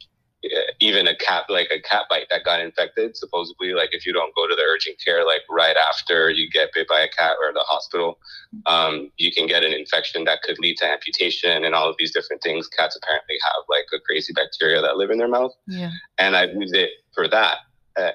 even 0.80 1.06
a 1.06 1.16
cat 1.16 1.44
like 1.48 1.68
a 1.70 1.80
cat 1.80 2.02
bite 2.08 2.26
that 2.30 2.44
got 2.44 2.60
infected 2.60 3.16
supposedly 3.16 3.72
like 3.72 3.90
if 3.92 4.06
you 4.06 4.12
don't 4.12 4.34
go 4.34 4.46
to 4.46 4.54
the 4.54 4.62
urgent 4.62 4.96
care 5.04 5.24
like 5.24 5.42
right 5.50 5.76
after 5.76 6.30
you 6.30 6.48
get 6.50 6.70
bit 6.72 6.88
by 6.88 7.00
a 7.00 7.08
cat 7.08 7.36
or 7.42 7.52
the 7.52 7.60
hospital 7.60 8.18
um, 8.66 9.10
you 9.16 9.32
can 9.32 9.46
get 9.46 9.64
an 9.64 9.72
infection 9.72 10.24
that 10.24 10.42
could 10.42 10.58
lead 10.58 10.76
to 10.78 10.86
amputation 10.86 11.64
and 11.64 11.74
all 11.74 11.88
of 11.88 11.96
these 11.98 12.12
different 12.12 12.42
things. 12.42 12.68
Cats 12.68 12.96
apparently 12.96 13.36
have 13.42 13.64
like 13.68 13.86
a 13.94 14.00
crazy 14.00 14.32
bacteria 14.32 14.80
that 14.80 14.96
live 14.96 15.10
in 15.10 15.18
their 15.18 15.28
mouth. 15.28 15.52
Yeah. 15.66 15.90
And 16.18 16.36
i 16.36 16.44
used 16.44 16.74
it 16.74 16.90
for 17.14 17.28
that. 17.28 17.58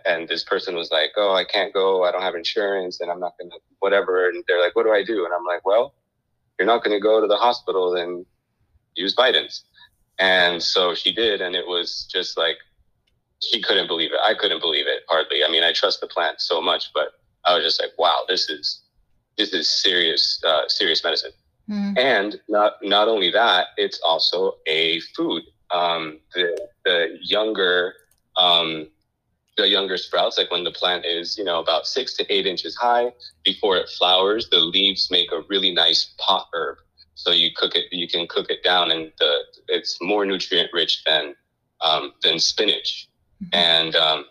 And 0.05 0.27
this 0.27 0.43
person 0.43 0.75
was 0.75 0.91
like 0.91 1.11
oh 1.15 1.33
i 1.33 1.45
can't 1.45 1.73
go. 1.73 2.03
I 2.03 2.11
don't 2.11 2.21
have 2.21 2.35
insurance 2.35 2.99
and 2.99 3.11
i'm 3.11 3.19
not 3.19 3.33
gonna 3.39 3.55
whatever. 3.79 4.29
And 4.29 4.43
they're 4.47 4.61
like 4.61 4.75
what 4.75 4.83
do 4.83 4.91
i 4.91 5.03
do? 5.03 5.25
And 5.25 5.33
i'm 5.33 5.45
like 5.45 5.65
well 5.65 5.93
you're 6.57 6.67
not 6.67 6.83
gonna 6.83 6.99
go 6.99 7.21
to 7.21 7.27
the 7.27 7.37
hospital 7.37 7.93
then 7.93 8.25
use 8.95 9.15
Bidens 9.15 9.61
and 10.19 10.61
so 10.61 10.93
she 10.93 11.11
did, 11.11 11.41
and 11.41 11.55
it 11.55 11.67
was 11.67 12.07
just 12.11 12.37
like 12.37 12.57
she 13.41 13.61
couldn't 13.61 13.87
believe 13.87 14.11
it. 14.11 14.19
I 14.23 14.33
couldn't 14.33 14.59
believe 14.59 14.85
it 14.87 15.03
hardly. 15.07 15.43
I 15.43 15.49
mean, 15.49 15.63
I 15.63 15.71
trust 15.71 16.01
the 16.01 16.07
plant 16.07 16.41
so 16.41 16.61
much, 16.61 16.91
but 16.93 17.13
I 17.45 17.55
was 17.55 17.63
just 17.63 17.81
like, 17.81 17.91
wow, 17.97 18.23
this 18.27 18.49
is 18.49 18.81
this 19.37 19.53
is 19.53 19.69
serious 19.69 20.41
uh, 20.45 20.67
serious 20.67 21.03
medicine. 21.03 21.31
Mm. 21.69 21.97
And 21.97 22.41
not 22.49 22.73
not 22.81 23.07
only 23.07 23.31
that, 23.31 23.67
it's 23.77 23.99
also 24.03 24.57
a 24.67 24.99
food. 25.15 25.43
Um, 25.71 26.19
the 26.33 26.67
the 26.83 27.17
younger 27.21 27.93
um, 28.35 28.87
the 29.55 29.67
younger 29.67 29.97
sprouts, 29.97 30.37
like 30.37 30.51
when 30.51 30.63
the 30.63 30.71
plant 30.71 31.05
is, 31.05 31.37
you 31.37 31.43
know, 31.43 31.59
about 31.59 31.85
six 31.85 32.13
to 32.15 32.33
eight 32.33 32.45
inches 32.45 32.75
high, 32.75 33.13
before 33.43 33.77
it 33.77 33.89
flowers, 33.89 34.49
the 34.49 34.59
leaves 34.59 35.09
make 35.11 35.31
a 35.31 35.41
really 35.49 35.71
nice 35.71 36.13
pot 36.17 36.47
herb. 36.53 36.77
So 37.19 37.31
you 37.31 37.49
cook 37.53 37.75
it, 37.75 37.91
you 37.91 38.07
can 38.07 38.27
cook 38.27 38.49
it 38.49 38.63
down, 38.63 38.91
and 38.91 39.11
the, 39.19 39.39
it's 39.67 39.97
more 40.01 40.25
nutrient 40.25 40.69
rich 40.71 41.03
than 41.05 41.35
um, 41.81 42.13
than 42.23 42.39
spinach, 42.39 43.09
mm-hmm. 43.43 43.49
and 43.53 43.95
um, 43.97 44.23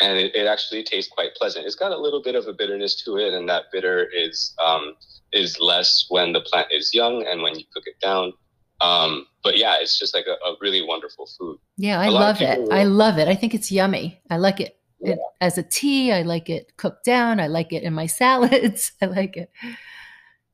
and 0.00 0.18
it, 0.18 0.34
it, 0.34 0.48
actually 0.48 0.82
tastes 0.82 1.08
quite 1.08 1.36
pleasant. 1.36 1.66
It's 1.66 1.76
got 1.76 1.92
a 1.92 1.96
little 1.96 2.20
bit 2.20 2.34
of 2.34 2.48
a 2.48 2.52
bitterness 2.52 3.00
to 3.04 3.16
it, 3.18 3.32
and 3.32 3.48
that 3.48 3.66
bitter 3.70 4.08
is 4.12 4.56
um, 4.60 4.96
is 5.32 5.60
less 5.60 6.06
when 6.08 6.32
the 6.32 6.40
plant 6.40 6.66
is 6.72 6.92
young 6.92 7.24
and 7.28 7.42
when 7.42 7.56
you 7.56 7.64
cook 7.72 7.84
it 7.86 8.00
down. 8.02 8.32
Um, 8.80 9.26
but 9.44 9.56
yeah, 9.56 9.76
it's 9.80 9.96
just 9.96 10.16
like 10.16 10.26
a, 10.26 10.32
a 10.32 10.56
really 10.60 10.82
wonderful 10.82 11.28
food. 11.38 11.58
Yeah, 11.76 12.00
I 12.00 12.08
love 12.08 12.40
it. 12.40 12.60
Will, 12.60 12.72
I 12.72 12.82
love 12.82 13.18
it. 13.18 13.28
I 13.28 13.36
think 13.36 13.54
it's 13.54 13.70
yummy. 13.70 14.20
I 14.28 14.38
like 14.38 14.58
it. 14.58 14.80
Yeah. 14.98 15.12
it 15.12 15.18
as 15.40 15.58
a 15.58 15.62
tea. 15.62 16.10
I 16.10 16.22
like 16.22 16.50
it 16.50 16.76
cooked 16.76 17.04
down. 17.04 17.38
I 17.38 17.46
like 17.46 17.72
it 17.72 17.84
in 17.84 17.94
my 17.94 18.06
salads. 18.20 18.90
I 19.00 19.06
like 19.06 19.36
it. 19.36 19.52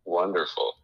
Wonderful 0.05 0.75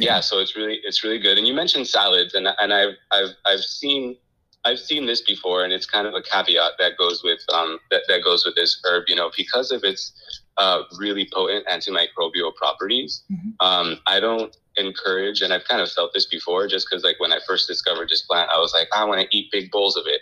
yeah, 0.00 0.20
so 0.20 0.38
it's 0.38 0.56
really 0.56 0.80
it's 0.84 1.02
really 1.02 1.18
good. 1.18 1.38
And 1.38 1.46
you 1.46 1.54
mentioned 1.54 1.86
salads, 1.86 2.34
and 2.34 2.48
and 2.58 2.72
I've 2.72 2.94
I've 3.10 3.30
I've 3.44 3.60
seen 3.60 4.16
I've 4.64 4.78
seen 4.78 5.06
this 5.06 5.22
before, 5.22 5.64
and 5.64 5.72
it's 5.72 5.86
kind 5.86 6.06
of 6.06 6.14
a 6.14 6.22
caveat 6.22 6.72
that 6.78 6.96
goes 6.98 7.22
with 7.24 7.40
um 7.52 7.78
that, 7.90 8.02
that 8.08 8.22
goes 8.22 8.44
with 8.44 8.54
this 8.54 8.80
herb. 8.84 9.04
You 9.08 9.16
know, 9.16 9.30
because 9.36 9.70
of 9.70 9.84
its 9.84 10.12
uh, 10.60 10.82
really 10.98 11.28
potent 11.32 11.66
antimicrobial 11.66 12.54
properties. 12.54 13.22
Mm-hmm. 13.32 13.66
Um, 13.66 13.98
I 14.06 14.20
don't 14.20 14.54
encourage, 14.76 15.40
and 15.40 15.52
I've 15.52 15.64
kind 15.64 15.80
of 15.80 15.90
felt 15.90 16.12
this 16.12 16.26
before, 16.26 16.68
just 16.68 16.86
because 16.88 17.02
like 17.02 17.18
when 17.18 17.32
I 17.32 17.38
first 17.48 17.66
discovered 17.66 18.10
this 18.10 18.22
plant, 18.22 18.50
I 18.54 18.58
was 18.58 18.74
like, 18.74 18.88
I 18.94 19.04
want 19.04 19.20
to 19.22 19.36
eat 19.36 19.50
big 19.50 19.70
bowls 19.70 19.96
of 19.96 20.04
it, 20.06 20.20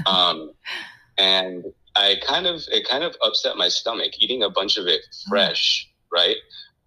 um, 0.06 0.50
and 1.18 1.64
I 1.94 2.16
kind 2.26 2.46
of 2.46 2.62
it 2.70 2.88
kind 2.88 3.04
of 3.04 3.16
upset 3.24 3.56
my 3.56 3.68
stomach 3.68 4.12
eating 4.18 4.42
a 4.42 4.50
bunch 4.50 4.76
of 4.76 4.86
it 4.86 5.02
mm. 5.02 5.28
fresh, 5.28 5.88
mm-hmm. 5.88 6.16
right? 6.16 6.36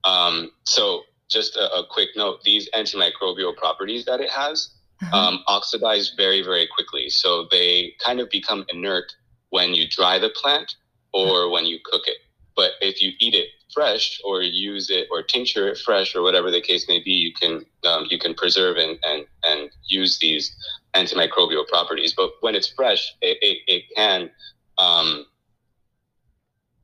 Um, 0.04 0.52
so 0.66 1.04
just 1.30 1.56
a, 1.56 1.72
a, 1.74 1.86
quick 1.90 2.10
note 2.16 2.42
these 2.44 2.70
antimicrobial 2.72 3.56
properties 3.56 4.06
that 4.06 4.20
it 4.20 4.30
has 4.30 4.72
uh-huh. 5.02 5.16
um, 5.16 5.44
oxidize 5.48 6.14
very, 6.18 6.42
very 6.42 6.68
quickly. 6.68 7.10
So 7.10 7.48
they 7.52 7.94
kind 8.04 8.20
of 8.20 8.30
become 8.30 8.66
inert 8.70 9.14
when 9.50 9.74
you 9.74 9.88
dry 9.88 10.20
the 10.20 10.30
plant 10.30 10.76
or 11.14 11.28
uh-huh. 11.28 11.52
when 11.52 11.66
you 11.66 11.80
cook 11.84 12.08
it. 12.08 12.18
But 12.56 12.72
if 12.82 13.02
you 13.02 13.12
eat 13.20 13.36
it 13.36 13.48
fresh 13.74 14.20
or 14.26 14.42
use 14.42 14.90
it 14.90 15.08
or 15.12 15.22
tincture 15.22 15.70
it 15.70 15.78
fresh 15.78 16.16
or 16.16 16.22
whatever 16.22 16.52
the 16.52 16.62
case 16.62 16.88
may 16.88 17.02
be, 17.02 17.12
you 17.12 17.34
can 17.34 17.66
um, 17.86 18.08
you 18.10 18.20
can 18.20 18.34
preserve 18.34 18.78
and, 18.78 19.00
and, 19.04 19.26
and 19.44 19.70
use 19.88 20.20
these 20.20 20.54
antimicrobial 20.96 21.68
properties. 21.68 22.14
But 22.14 22.32
when 22.42 22.56
it's 22.56 22.68
fresh, 22.68 23.16
it, 23.22 23.38
it, 23.42 23.58
it 23.68 23.84
can 23.96 24.30
um, 24.78 25.26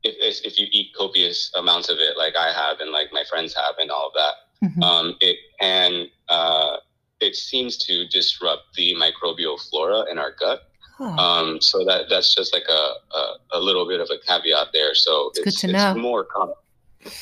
if, 0.06 0.46
if 0.46 0.60
you 0.60 0.68
eat 0.72 0.94
copious 0.98 1.52
amounts 1.56 1.90
of 1.90 1.98
it, 1.98 2.18
like 2.18 2.36
I 2.36 2.52
have 2.52 2.80
and 2.80 2.92
like 2.92 3.08
my 3.12 3.24
friends 3.30 3.56
have, 3.56 3.76
and 3.80 3.92
all 3.92 4.08
of 4.08 4.14
that, 4.14 4.68
mm-hmm. 4.68 4.84
um, 4.84 5.16
it 5.22 5.38
can 5.60 6.08
uh, 6.30 6.78
it 7.20 7.36
seems 7.36 7.78
to 7.78 8.08
disrupt 8.08 8.76
the 8.76 8.96
microbial 8.96 9.60
flora 9.70 10.04
in 10.12 10.18
our 10.18 10.32
gut. 10.40 10.62
Huh. 10.98 11.06
Um, 11.06 11.62
so 11.62 11.84
that 11.86 12.06
that's 12.10 12.34
just 12.34 12.54
like 12.54 12.68
a, 12.70 13.16
a, 13.18 13.34
a 13.54 13.60
little 13.60 13.88
bit 13.88 14.00
of 14.00 14.10
a 14.10 14.18
caveat 14.26 14.68
there. 14.74 14.96
So 14.96 15.30
it's, 15.30 15.40
it's 15.40 15.62
good 15.62 15.68
to 15.68 15.74
know. 15.74 15.96
more 15.96 16.24
common. 16.24 16.56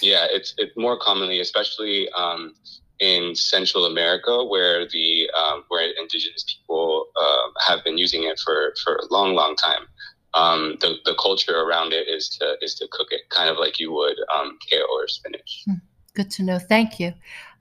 Yeah, 0.01 0.27
it's 0.29 0.53
it's 0.57 0.75
more 0.77 0.97
commonly, 0.99 1.39
especially 1.39 2.09
um, 2.11 2.53
in 2.99 3.35
Central 3.35 3.85
America, 3.85 4.45
where 4.45 4.87
the 4.87 5.29
um, 5.35 5.63
where 5.69 5.89
indigenous 5.99 6.43
people 6.43 7.07
uh, 7.19 7.49
have 7.67 7.83
been 7.83 7.97
using 7.97 8.23
it 8.23 8.39
for 8.39 8.73
for 8.83 8.95
a 8.95 9.05
long, 9.11 9.33
long 9.33 9.55
time 9.55 9.87
um, 10.33 10.77
the, 10.81 10.95
the 11.05 11.15
culture 11.21 11.59
around 11.59 11.93
it 11.93 12.07
is 12.07 12.29
to 12.39 12.55
is 12.61 12.75
to 12.75 12.87
cook 12.91 13.07
it 13.11 13.29
kind 13.29 13.49
of 13.49 13.57
like 13.57 13.79
you 13.79 13.91
would 13.91 14.17
um, 14.35 14.57
kale 14.69 14.85
or 14.91 15.07
spinach. 15.07 15.63
Hmm. 15.65 15.75
Good 16.15 16.31
to 16.31 16.43
know. 16.43 16.59
Thank 16.59 16.99
you. 16.99 17.13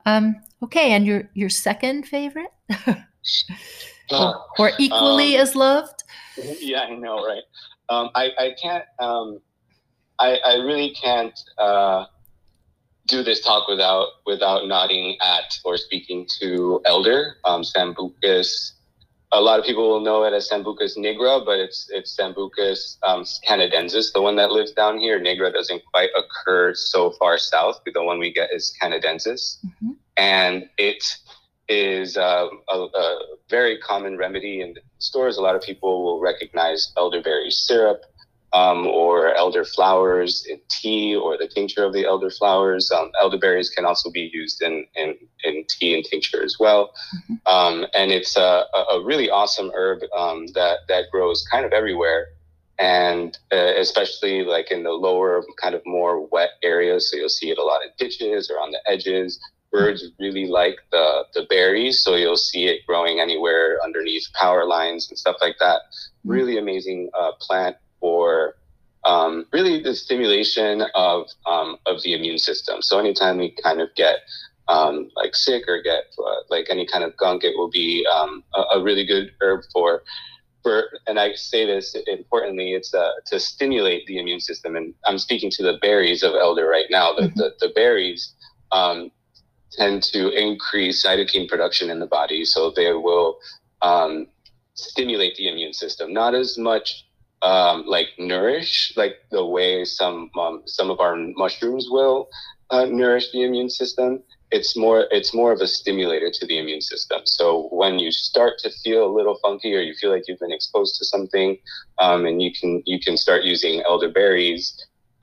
Um, 0.05 0.35
okay, 0.61 0.91
and 0.91 1.05
your 1.05 1.29
your 1.33 1.49
second 1.49 2.07
favorite, 2.07 2.51
or, 4.11 4.43
or, 4.59 4.71
equally 4.77 5.37
um, 5.37 5.41
as 5.41 5.55
loved? 5.55 6.03
Yeah, 6.59 6.81
I 6.81 6.95
know, 6.95 7.23
right? 7.23 7.43
Um, 7.89 8.09
I 8.15 8.31
I 8.39 8.55
can't. 8.59 8.85
Um, 8.99 9.39
I 10.19 10.39
I 10.45 10.53
really 10.55 10.95
can't. 10.95 11.39
Uh, 11.57 12.05
do 13.07 13.23
this 13.23 13.41
talk 13.41 13.67
without 13.67 14.07
without 14.25 14.67
nodding 14.67 15.17
at 15.21 15.57
or 15.65 15.77
speaking 15.77 16.27
to 16.39 16.81
Elder 16.85 17.35
um, 17.43 17.61
Sambucus 17.61 18.72
a 19.33 19.41
lot 19.41 19.59
of 19.59 19.65
people 19.65 19.89
will 19.89 19.99
know 19.99 20.23
it 20.23 20.33
as 20.33 20.49
Sambucus 20.49 20.95
nigra, 20.95 21.43
but 21.43 21.59
it's 21.59 21.89
it's 21.89 22.15
Sambucus 22.15 22.97
um, 23.03 23.23
canadensis, 23.47 24.13
the 24.13 24.21
one 24.21 24.35
that 24.35 24.51
lives 24.51 24.71
down 24.71 24.99
here. 24.99 25.19
Nigra 25.19 25.51
doesn't 25.51 25.83
quite 25.91 26.11
occur 26.15 26.73
so 26.75 27.11
far 27.11 27.37
south. 27.37 27.81
The 27.83 28.03
one 28.03 28.19
we 28.19 28.31
get 28.31 28.51
is 28.53 28.73
canadensis, 28.81 29.57
mm-hmm. 29.65 29.91
and 30.17 30.69
it 30.77 31.03
is 31.67 32.15
uh, 32.15 32.47
a, 32.69 32.77
a, 32.77 33.19
very 33.49 33.79
common 33.79 34.17
remedy 34.17 34.61
in 34.61 34.75
stores. 34.99 35.37
A 35.37 35.41
lot 35.41 35.55
of 35.55 35.61
people 35.61 36.03
will 36.03 36.19
recognize 36.19 36.91
elderberry 36.97 37.49
syrup 37.49 38.03
um, 38.53 38.85
or 38.85 39.33
elder 39.33 39.65
flowers 39.65 40.45
in 40.47 40.59
tea 40.69 41.15
or 41.15 41.37
the 41.37 41.47
tincture 41.47 41.83
of 41.83 41.91
the 41.91 42.05
elder 42.05 42.29
flowers. 42.29 42.91
Um, 42.91 43.11
elderberries 43.19 43.69
can 43.69 43.83
also 43.83 44.11
be 44.11 44.29
used 44.31 44.61
in, 44.61 44.85
in, 44.95 45.15
in 45.43 45.65
tea 45.67 45.95
and 45.95 46.05
tincture 46.05 46.43
as 46.43 46.57
well. 46.59 46.93
Mm-hmm. 47.15 47.33
Um, 47.47 47.87
and 47.95 48.11
it's 48.11 48.37
a, 48.37 48.65
a, 48.91 49.01
really 49.03 49.29
awesome 49.29 49.71
herb 49.73 50.03
um, 50.15 50.45
that, 50.53 50.79
that 50.87 51.05
grows 51.11 51.43
kind 51.51 51.65
of 51.65 51.73
everywhere. 51.73 52.27
And 52.77 53.37
uh, 53.51 53.73
especially 53.77 54.43
like 54.43 54.71
in 54.71 54.83
the 54.83 54.91
lower, 54.91 55.43
kind 55.61 55.73
of 55.73 55.81
more 55.85 56.27
wet 56.27 56.51
areas. 56.61 57.09
So 57.09 57.17
you'll 57.17 57.29
see 57.29 57.49
it 57.49 57.57
a 57.57 57.63
lot 57.63 57.81
in 57.81 57.89
ditches 57.97 58.51
or 58.51 58.59
on 58.59 58.71
the 58.71 58.79
edges. 58.87 59.39
Birds 59.71 60.05
really 60.19 60.47
like 60.47 60.77
the, 60.91 61.23
the 61.33 61.47
berries. 61.49 62.03
So 62.03 62.15
you'll 62.15 62.37
see 62.37 62.65
it 62.65 62.85
growing 62.85 63.19
anywhere 63.19 63.79
underneath 63.83 64.27
power 64.39 64.65
lines 64.65 65.09
and 65.09 65.17
stuff 65.17 65.37
like 65.41 65.55
that. 65.59 65.81
Mm-hmm. 65.81 66.29
Really 66.29 66.57
amazing 66.59 67.09
uh, 67.17 67.31
plant 67.39 67.77
for 68.03 68.55
um, 69.05 69.45
really 69.53 69.81
the 69.81 69.95
stimulation 69.95 70.83
of 70.93 71.27
um, 71.49 71.77
of 71.85 72.03
the 72.03 72.13
immune 72.13 72.37
system. 72.37 72.81
So 72.81 72.99
anytime 72.99 73.37
we 73.37 73.55
kind 73.63 73.79
of 73.79 73.95
get 73.95 74.17
um, 74.67 75.09
like 75.15 75.35
sick 75.35 75.63
or 75.69 75.81
get 75.81 76.03
uh, 76.19 76.41
like 76.49 76.67
any 76.69 76.85
kind 76.85 77.05
of 77.05 77.15
gunk, 77.15 77.45
it 77.45 77.57
will 77.57 77.69
be 77.69 78.05
um, 78.13 78.43
a, 78.55 78.61
a, 78.75 78.83
really 78.83 79.05
good 79.05 79.31
herb 79.41 79.61
for 79.71 80.03
for. 80.63 80.83
And 81.07 81.17
I 81.17 81.33
say 81.35 81.65
this 81.65 81.95
importantly, 82.07 82.73
it's 82.73 82.93
uh, 82.93 83.11
to 83.27 83.39
stimulate 83.39 84.05
the 84.05 84.19
immune 84.19 84.41
system. 84.41 84.75
And 84.75 84.93
I'm 85.05 85.17
speaking 85.17 85.49
to 85.51 85.63
the 85.63 85.77
berries 85.81 86.23
of 86.23 86.33
elder 86.33 86.67
right 86.67 86.87
now. 86.89 87.13
The 87.13 87.23
mm-hmm. 87.23 87.39
the, 87.39 87.53
the, 87.61 87.69
berries 87.69 88.33
um, 88.73 89.11
tend 89.71 90.03
to 90.03 90.29
increase 90.29 91.05
cytokine 91.05 91.47
production 91.47 91.89
in 91.89 91.99
the 91.99 92.07
body, 92.19 92.43
so 92.43 92.71
they 92.75 92.91
will 92.91 93.37
um, 93.81 94.27
stimulate 94.73 95.35
the 95.37 95.47
immune 95.47 95.73
system. 95.73 96.11
Not 96.11 96.35
as 96.35 96.57
much 96.57 97.05
um, 97.43 97.83
like 97.85 98.07
nourish, 98.17 98.93
like 98.95 99.17
the 99.29 99.45
way 99.45 99.83
some 99.85 100.31
um, 100.39 100.63
some 100.65 100.89
of 100.89 100.99
our 100.99 101.15
mushrooms 101.15 101.87
will 101.89 102.29
uh, 102.69 102.85
nourish 102.85 103.31
the 103.31 103.43
immune 103.43 103.69
system. 103.69 104.23
It's 104.51 104.77
more 104.77 105.07
it's 105.11 105.33
more 105.33 105.51
of 105.51 105.59
a 105.59 105.67
stimulator 105.67 106.31
to 106.31 106.47
the 106.47 106.57
immune 106.57 106.81
system. 106.81 107.21
So 107.25 107.67
when 107.71 107.99
you 107.99 108.11
start 108.11 108.53
to 108.59 108.71
feel 108.83 109.05
a 109.05 109.13
little 109.13 109.37
funky, 109.43 109.75
or 109.75 109.81
you 109.81 109.93
feel 109.93 110.11
like 110.11 110.23
you've 110.27 110.39
been 110.39 110.53
exposed 110.53 110.95
to 110.99 111.05
something, 111.05 111.57
um, 111.99 112.25
and 112.25 112.41
you 112.41 112.51
can 112.53 112.81
you 112.85 112.99
can 112.99 113.17
start 113.17 113.43
using 113.43 113.81
elderberries 113.81 114.73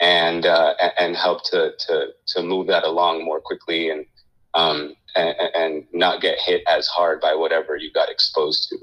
and 0.00 0.44
uh, 0.44 0.74
and 0.98 1.16
help 1.16 1.44
to 1.50 1.72
to 1.86 2.08
to 2.28 2.42
move 2.42 2.66
that 2.66 2.84
along 2.84 3.24
more 3.24 3.40
quickly 3.40 3.88
and 3.88 4.04
um, 4.54 4.94
and, 5.16 5.34
and 5.54 5.84
not 5.92 6.20
get 6.20 6.38
hit 6.44 6.62
as 6.68 6.86
hard 6.86 7.20
by 7.20 7.34
whatever 7.34 7.76
you 7.76 7.90
got 7.92 8.10
exposed 8.10 8.68
to. 8.68 8.76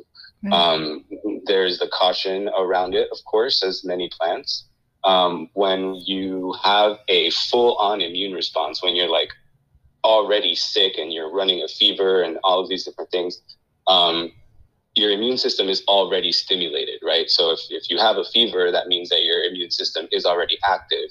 Right. 0.51 0.53
Um, 0.53 1.05
there's 1.45 1.79
the 1.79 1.87
caution 1.87 2.49
around 2.57 2.95
it, 2.95 3.09
of 3.11 3.17
course, 3.25 3.63
as 3.63 3.83
many 3.83 4.09
plants. 4.19 4.67
Um, 5.03 5.49
when 5.53 5.95
you 5.95 6.55
have 6.63 6.97
a 7.07 7.29
full 7.31 7.75
on 7.77 8.01
immune 8.01 8.33
response, 8.33 8.83
when 8.83 8.95
you're 8.95 9.09
like 9.09 9.29
already 10.03 10.55
sick 10.55 10.97
and 10.97 11.11
you're 11.13 11.31
running 11.31 11.63
a 11.63 11.67
fever 11.67 12.21
and 12.21 12.37
all 12.43 12.59
of 12.59 12.69
these 12.69 12.83
different 12.83 13.11
things, 13.11 13.41
um, 13.87 14.31
your 14.95 15.11
immune 15.11 15.37
system 15.37 15.69
is 15.69 15.83
already 15.87 16.31
stimulated, 16.31 16.99
right? 17.03 17.29
So 17.29 17.51
if, 17.51 17.59
if 17.69 17.89
you 17.89 17.97
have 17.99 18.17
a 18.17 18.25
fever, 18.25 18.71
that 18.71 18.87
means 18.87 19.09
that 19.09 19.23
your 19.23 19.43
immune 19.43 19.71
system 19.71 20.07
is 20.11 20.25
already 20.25 20.57
active. 20.67 21.09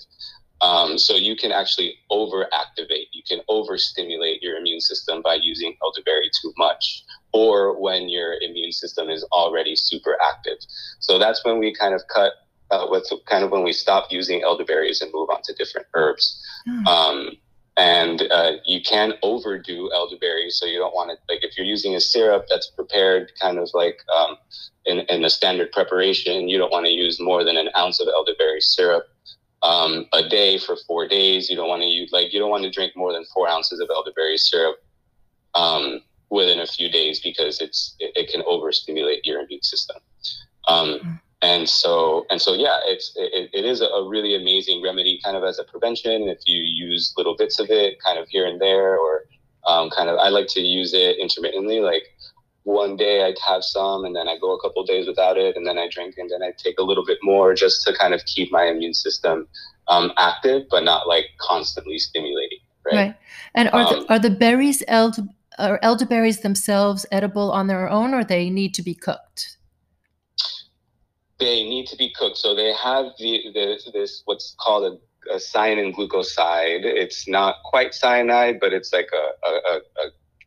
Um, 0.61 0.99
so 0.99 1.15
you 1.15 1.37
can 1.37 1.53
actually 1.53 1.95
overactivate, 2.11 3.09
you 3.13 3.23
can 3.29 3.41
overstimulate 3.49 4.43
your 4.43 4.57
immune 4.57 4.81
system 4.81 5.23
by 5.23 5.39
using 5.41 5.77
elderberry 5.83 6.31
too 6.43 6.53
much, 6.57 7.05
or 7.37 7.79
when 7.79 8.09
your 8.09 8.35
immune 8.41 8.73
system 8.73 9.11
is 9.11 9.23
already 9.25 9.77
super 9.77 10.17
active. 10.23 10.57
So 11.01 11.19
that's 11.19 11.45
when 11.45 11.59
we 11.59 11.75
kind 11.75 11.95
of 11.95 12.03
cut. 12.13 12.33
Uh, 12.71 12.87
what's 12.89 13.13
kind 13.27 13.45
of 13.45 13.53
when 13.53 13.63
we 13.63 13.73
stop 13.73 14.11
using 14.11 14.43
elderberries 14.43 15.01
and 15.01 15.13
move 15.13 15.29
on 15.31 15.41
to 15.43 15.53
different 15.55 15.87
herbs. 15.95 16.43
Mm. 16.67 16.87
Um, 16.87 17.31
and 17.77 18.23
uh, 18.33 18.53
you 18.65 18.81
can 18.81 19.13
overdo 19.23 19.91
elderberries, 19.95 20.59
so 20.59 20.67
you 20.67 20.79
don't 20.79 20.95
want 20.95 21.11
to 21.11 21.17
like 21.33 21.45
if 21.45 21.57
you're 21.57 21.67
using 21.67 21.95
a 21.95 22.01
syrup 22.01 22.47
that's 22.49 22.69
prepared 22.71 23.31
kind 23.41 23.59
of 23.59 23.69
like 23.75 23.99
um, 24.17 24.37
in, 24.87 25.01
in 25.01 25.25
a 25.25 25.31
standard 25.31 25.71
preparation, 25.71 26.49
you 26.49 26.59
don't 26.59 26.73
want 26.73 26.87
to 26.87 26.93
use 26.93 27.21
more 27.21 27.45
than 27.45 27.57
an 27.57 27.69
ounce 27.77 28.01
of 28.01 28.09
elderberry 28.09 28.63
syrup 28.63 29.05
um, 29.63 30.07
a 30.15 30.27
day 30.27 30.59
for 30.59 30.77
four 30.89 31.07
days. 31.07 31.51
You 31.51 31.57
don't 31.57 31.69
want 31.69 31.83
to 31.83 31.89
use 31.89 32.11
like 32.13 32.33
you 32.33 32.41
don't 32.41 32.51
want 32.51 32.65
to 32.65 32.71
drink 32.71 32.97
more 32.97 33.13
than 33.13 33.25
four 33.35 33.47
ounces 33.49 33.79
of 33.79 33.89
elderberry 33.95 34.39
syrup 34.39 34.77
um, 35.57 36.01
within 36.31 36.61
a 36.61 36.67
few 36.67 36.91
days 36.91 37.21
because 37.21 37.61
it's 37.61 37.95
it, 37.99 38.13
it 38.17 38.31
can 38.31 38.43
overstimulate 38.47 39.25
your 39.25 39.41
immune 39.41 39.63
system. 39.63 39.97
Um, 40.69 41.21
and 41.43 41.69
so 41.69 42.27
and 42.31 42.41
so 42.41 42.55
yeah, 42.55 42.79
it's 42.85 43.13
it, 43.17 43.51
it 43.53 43.65
is 43.65 43.81
a 43.81 44.03
really 44.07 44.35
amazing 44.35 44.83
remedy, 44.83 45.21
kind 45.23 45.37
of 45.37 45.45
as 45.45 45.59
a 45.59 45.65
prevention. 45.65 46.29
If 46.29 46.41
you 46.47 46.63
use 46.63 47.13
little 47.17 47.37
bits 47.37 47.59
of 47.59 47.69
it, 47.71 47.99
kind 48.05 48.19
of 48.19 48.27
here 48.29 48.47
and 48.47 48.61
there, 48.61 48.97
or 48.97 49.25
um, 49.67 49.91
kind 49.91 50.09
of 50.09 50.19
I 50.19 50.29
like 50.29 50.47
to 50.49 50.61
use 50.61 50.95
it 50.95 51.19
intermittently, 51.19 51.81
like 51.81 52.05
one 52.67 52.97
day 52.97 53.23
I'd 53.23 53.39
have 53.47 53.63
some 53.63 54.05
and 54.05 54.15
then 54.17 54.29
I 54.29 54.37
go 54.39 54.53
a 54.53 54.61
couple 54.61 54.85
days 54.85 55.07
without 55.07 55.39
it 55.39 55.57
and 55.57 55.65
then 55.65 55.79
I 55.79 55.89
drink 55.89 56.17
and 56.19 56.29
then 56.29 56.43
I 56.43 56.53
take 56.57 56.81
a 56.81 56.83
little 56.83 57.05
bit 57.05 57.19
more 57.23 57.55
just 57.55 57.83
to 57.85 57.97
kind 57.97 58.13
of 58.13 58.25
keep 58.25 58.51
my 58.51 58.65
immune 58.65 58.93
system 58.93 59.47
um, 59.87 60.13
active 60.17 60.65
but 60.69 60.83
not 60.83 61.07
like 61.07 61.27
constantly 61.39 61.97
stimulating. 62.01 62.59
Right. 62.85 62.95
right. 62.95 63.15
And 63.55 63.69
are 63.69 63.83
um, 63.83 64.01
the, 64.01 64.13
are 64.13 64.19
the 64.19 64.31
berries 64.31 64.83
are 65.59 65.79
elderberries 65.83 66.41
themselves 66.41 67.07
edible 67.11 67.51
on 67.51 67.67
their 67.67 67.89
own 67.89 68.15
or 68.15 68.25
they 68.25 68.51
need 68.51 68.75
to 68.75 68.83
be 68.83 68.95
cooked? 68.95 69.57
They 71.39 71.65
need 71.65 71.87
to 71.89 71.97
be 71.97 72.13
cooked. 72.17 72.39
So 72.39 72.55
they 72.55 72.73
have 72.73 73.07
the, 73.19 73.41
the 73.53 73.79
this 73.93 74.23
what's 74.25 74.55
called 74.59 74.85
a, 74.85 75.35
a 75.35 75.37
cyanogenic 75.37 75.95
glucoside. 75.95 76.85
It's 76.85 77.29
not 77.29 77.57
quite 77.65 77.95
cyanide, 77.95 78.59
but 78.61 78.73
it's 78.73 78.93
like 78.93 79.09
a, 79.13 79.49
a, 79.49 79.77
a 79.77 79.81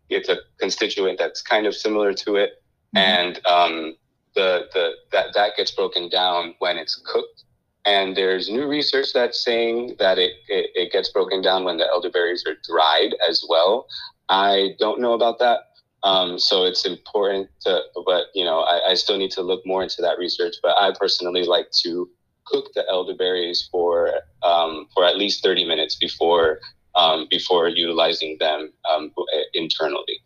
it's 0.09 0.29
a 0.29 0.37
constituent 0.59 1.19
that's 1.19 1.41
kind 1.41 1.67
of 1.67 1.75
similar 1.75 2.13
to 2.13 2.35
it, 2.35 2.63
mm-hmm. 2.95 2.97
and 2.97 3.45
um, 3.45 3.95
the 4.33 4.67
the 4.73 4.93
that 5.11 5.27
that 5.35 5.55
gets 5.57 5.71
broken 5.71 6.09
down 6.09 6.55
when 6.59 6.77
it's 6.77 6.95
cooked. 6.95 7.43
And 7.85 8.15
there's 8.15 8.49
new 8.49 8.67
research 8.67 9.13
that's 9.13 9.43
saying 9.43 9.95
that 9.99 10.19
it, 10.19 10.33
it, 10.47 10.69
it 10.75 10.91
gets 10.91 11.09
broken 11.09 11.41
down 11.41 11.63
when 11.63 11.77
the 11.77 11.87
elderberries 11.87 12.45
are 12.45 12.55
dried 12.67 13.15
as 13.27 13.43
well. 13.47 13.87
I 14.29 14.75
don't 14.79 15.01
know 15.01 15.13
about 15.13 15.39
that. 15.39 15.61
Um, 16.03 16.39
so 16.39 16.63
it's 16.63 16.85
important 16.85 17.49
to, 17.61 17.81
but 18.05 18.27
you 18.33 18.45
know, 18.45 18.59
I, 18.59 18.91
I 18.91 18.93
still 18.93 19.17
need 19.17 19.31
to 19.31 19.41
look 19.41 19.65
more 19.65 19.83
into 19.83 20.01
that 20.01 20.17
research. 20.17 20.55
But 20.61 20.77
I 20.77 20.93
personally 20.97 21.43
like 21.43 21.69
to 21.83 22.09
cook 22.45 22.73
the 22.73 22.85
elderberries 22.89 23.67
for 23.71 24.11
um, 24.43 24.87
for 24.93 25.05
at 25.05 25.17
least 25.17 25.43
30 25.43 25.65
minutes 25.65 25.95
before 25.95 26.59
um, 26.95 27.27
before 27.29 27.67
utilizing 27.67 28.37
them 28.39 28.71
um, 28.89 29.11
internally. 29.53 30.21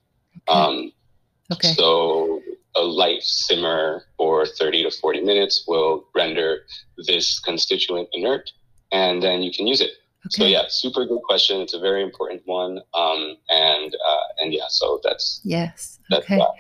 Okay. 0.48 0.60
Um, 0.60 0.92
okay. 1.52 1.74
So 1.74 2.42
a 2.76 2.82
light 2.82 3.22
simmer 3.22 4.04
for 4.18 4.46
30 4.46 4.84
to 4.84 4.92
40 4.92 5.22
minutes 5.22 5.66
will 5.68 6.06
render 6.16 6.66
this 6.98 7.40
constituent 7.40 8.10
inert, 8.14 8.52
and 8.92 9.22
then 9.22 9.42
you 9.44 9.52
can 9.52 9.68
use 9.68 9.82
it. 9.82 9.92
Okay. 10.28 10.44
So 10.44 10.46
yeah, 10.46 10.64
super 10.70 11.06
good 11.06 11.22
question. 11.24 11.60
It's 11.60 11.74
a 11.74 11.80
very 11.80 12.02
important 12.02 12.42
one, 12.46 12.80
um, 12.94 13.36
and 13.50 13.94
uh, 13.94 14.24
and 14.40 14.54
yeah, 14.54 14.68
so 14.70 15.02
that's 15.04 15.42
yes. 15.44 16.00
That's 16.10 16.24
okay. 16.24 16.38
That. 16.38 16.52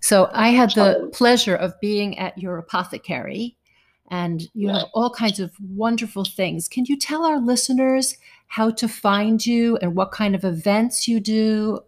So 0.00 0.30
I 0.32 0.50
had 0.50 0.70
the 0.74 1.10
pleasure 1.12 1.56
of 1.56 1.72
being 1.80 2.18
at 2.18 2.38
your 2.38 2.58
apothecary, 2.58 3.56
and 4.10 4.42
you 4.54 4.68
yeah. 4.68 4.80
have 4.80 4.88
all 4.94 5.10
kinds 5.10 5.40
of 5.40 5.50
wonderful 5.60 6.24
things. 6.24 6.68
Can 6.68 6.84
you 6.84 6.96
tell 6.96 7.24
our 7.24 7.40
listeners 7.40 8.16
how 8.46 8.70
to 8.70 8.86
find 8.86 9.44
you 9.44 9.76
and 9.78 9.96
what 9.96 10.12
kind 10.12 10.34
of 10.36 10.44
events 10.44 11.08
you 11.08 11.18
do? 11.18 11.80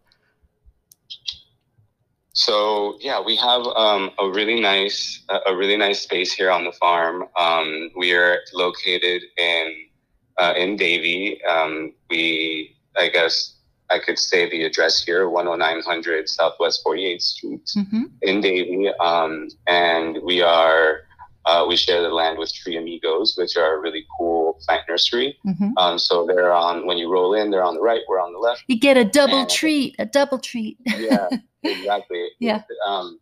So 2.32 2.98
yeah, 3.00 3.20
we 3.20 3.36
have 3.36 3.66
um, 3.66 4.10
a 4.18 4.28
really 4.28 4.60
nice 4.60 5.22
a 5.46 5.54
really 5.54 5.76
nice 5.76 6.00
space 6.00 6.32
here 6.32 6.50
on 6.50 6.64
the 6.64 6.72
farm. 6.72 7.24
Um, 7.38 7.90
we 7.96 8.12
are 8.12 8.40
located 8.52 9.22
in 9.38 9.85
uh, 10.38 10.54
in 10.56 10.76
Davie. 10.76 11.42
Um, 11.44 11.92
we 12.10 12.76
I 12.96 13.08
guess 13.08 13.56
I 13.90 13.98
could 13.98 14.18
say 14.18 14.50
the 14.50 14.64
address 14.64 15.02
here, 15.02 15.28
10900 15.28 16.28
Southwest 16.28 16.84
48th 16.84 17.22
Street 17.22 17.64
mm-hmm. 17.76 18.04
in 18.22 18.40
Davie. 18.40 18.90
Um, 19.00 19.48
and 19.66 20.18
we 20.22 20.42
are 20.42 21.02
uh, 21.46 21.64
we 21.66 21.76
share 21.76 22.02
the 22.02 22.08
land 22.08 22.38
with 22.38 22.52
Tree 22.52 22.76
Amigos, 22.76 23.36
which 23.38 23.56
are 23.56 23.76
a 23.76 23.80
really 23.80 24.04
cool 24.18 24.58
plant 24.66 24.82
nursery. 24.88 25.38
Mm-hmm. 25.46 25.78
Um, 25.78 25.96
so 25.96 26.26
they're 26.26 26.52
on 26.52 26.86
when 26.86 26.98
you 26.98 27.10
roll 27.10 27.34
in, 27.34 27.52
they're 27.52 27.62
on 27.62 27.76
the 27.76 27.80
right, 27.80 28.00
we're 28.08 28.20
on 28.20 28.32
the 28.32 28.38
left. 28.38 28.64
You 28.66 28.78
get 28.78 28.96
a 28.96 29.04
double 29.04 29.42
and, 29.42 29.48
treat, 29.48 29.94
a 30.00 30.06
double 30.06 30.40
treat. 30.40 30.76
yeah, 30.86 31.28
exactly. 31.62 32.28
Yeah. 32.40 32.62
Um, 32.84 33.20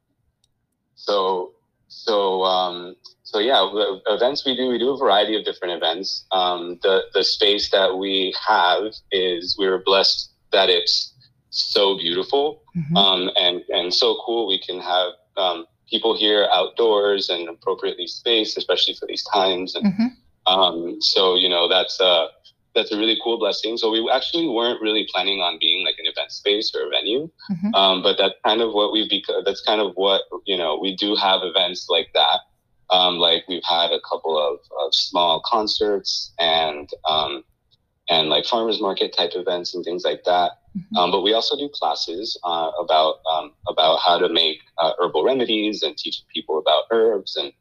so 0.95 1.53
so 1.89 2.43
um, 2.45 2.97
so 3.35 3.41
yeah, 3.41 3.69
events 4.07 4.47
we 4.47 4.57
do 4.57 4.69
we 4.69 4.79
do 4.79 4.91
a 4.91 4.97
variety 4.97 5.35
of 5.37 5.45
different 5.45 5.75
events. 5.75 6.25
Um, 6.31 6.79
the 6.85 7.03
the 7.15 7.25
space 7.25 7.69
that 7.73 7.99
we 7.99 8.33
have 8.47 8.93
is 9.11 9.57
we 9.59 9.67
were 9.67 9.83
blessed 9.85 10.31
that 10.53 10.69
it's 10.69 11.13
so 11.51 11.99
beautiful 11.99 12.63
mm-hmm. 12.77 12.97
um, 12.97 13.31
and 13.35 13.63
and 13.71 13.93
so 13.93 14.23
cool. 14.25 14.47
We 14.47 14.61
can 14.61 14.79
have 14.79 15.15
um, 15.37 15.67
people 15.91 16.17
here 16.17 16.47
outdoors 16.53 17.29
and 17.29 17.49
appropriately 17.49 18.07
spaced, 18.07 18.57
especially 18.57 18.95
for 18.95 19.07
these 19.09 19.25
times. 19.25 19.75
And 19.75 19.87
mm-hmm. 19.87 20.07
um, 20.47 21.03
so, 21.03 21.35
you 21.35 21.49
know, 21.49 21.69
that's 21.69 21.99
a 21.99 22.29
that's 22.77 22.93
a 22.93 22.97
really 22.97 23.19
cool 23.21 23.41
blessing. 23.41 23.77
So 23.79 23.91
we 23.91 24.09
actually 24.15 24.47
weren't 24.47 24.81
really 24.81 25.09
planning 25.13 25.41
on 25.41 25.59
being 25.61 25.85
like 25.85 25.97
an 25.99 26.07
event 26.07 26.31
space 26.31 26.73
or 26.73 26.87
a 26.87 26.91
venue, 26.91 27.29
mm-hmm. 27.51 27.75
um, 27.75 28.01
but 28.01 28.17
that's 28.17 28.35
kind 28.45 28.61
of 28.61 28.73
what 28.75 28.93
we've 28.93 29.11
become. 29.11 29.43
That's 29.45 29.61
kind 29.61 29.81
of 29.81 29.93
what 29.97 30.23
you 30.47 30.57
know. 30.57 30.79
We 30.81 30.95
do 30.95 31.17
have 31.17 31.41
events 31.43 31.89
like 31.89 32.11
that. 32.15 32.41
Um, 32.95 33.19
like 33.19 33.43
we've 33.49 33.69
had 33.69 33.91
a 33.91 34.01
couple 34.09 34.39
of, 34.39 34.61
of 34.81 34.95
small 34.95 35.43
concerts 35.45 36.33
and 36.39 36.89
um, 37.09 37.43
and 38.09 38.29
like 38.29 38.45
farmers 38.45 38.81
market 38.81 39.15
type 39.17 39.33
events 39.35 39.75
and 39.75 39.85
things 39.85 40.05
like 40.05 40.23
that. 40.25 40.53
Mm-hmm. 40.77 40.97
Um, 40.97 41.11
but 41.11 41.23
we 41.23 41.33
also 41.33 41.57
do 41.57 41.69
classes 41.69 42.39
uh, 42.45 42.71
about 42.79 43.17
um, 43.33 43.53
about 43.69 43.99
how 44.05 44.19
to 44.19 44.29
make 44.29 44.59
uh, 44.79 44.93
herbal 45.01 45.25
remedies 45.25 45.83
and 45.83 45.97
teach 45.97 46.23
people 46.33 46.59
about 46.59 46.85
herbs 46.91 47.37
and 47.37 47.53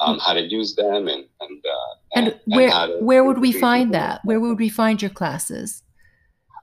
um, 0.00 0.18
how 0.18 0.32
to 0.32 0.42
use 0.42 0.74
them 0.74 1.08
and 1.08 1.24
and 1.40 1.64
uh, 1.64 1.94
and, 2.14 2.26
and, 2.28 2.40
where 2.46 2.70
and 2.70 3.06
where 3.06 3.24
would 3.24 3.38
we 3.38 3.52
find 3.52 3.94
that? 3.94 4.20
Where 4.24 4.40
would 4.40 4.58
we 4.58 4.68
find 4.68 5.00
your 5.00 5.10
classes? 5.10 5.82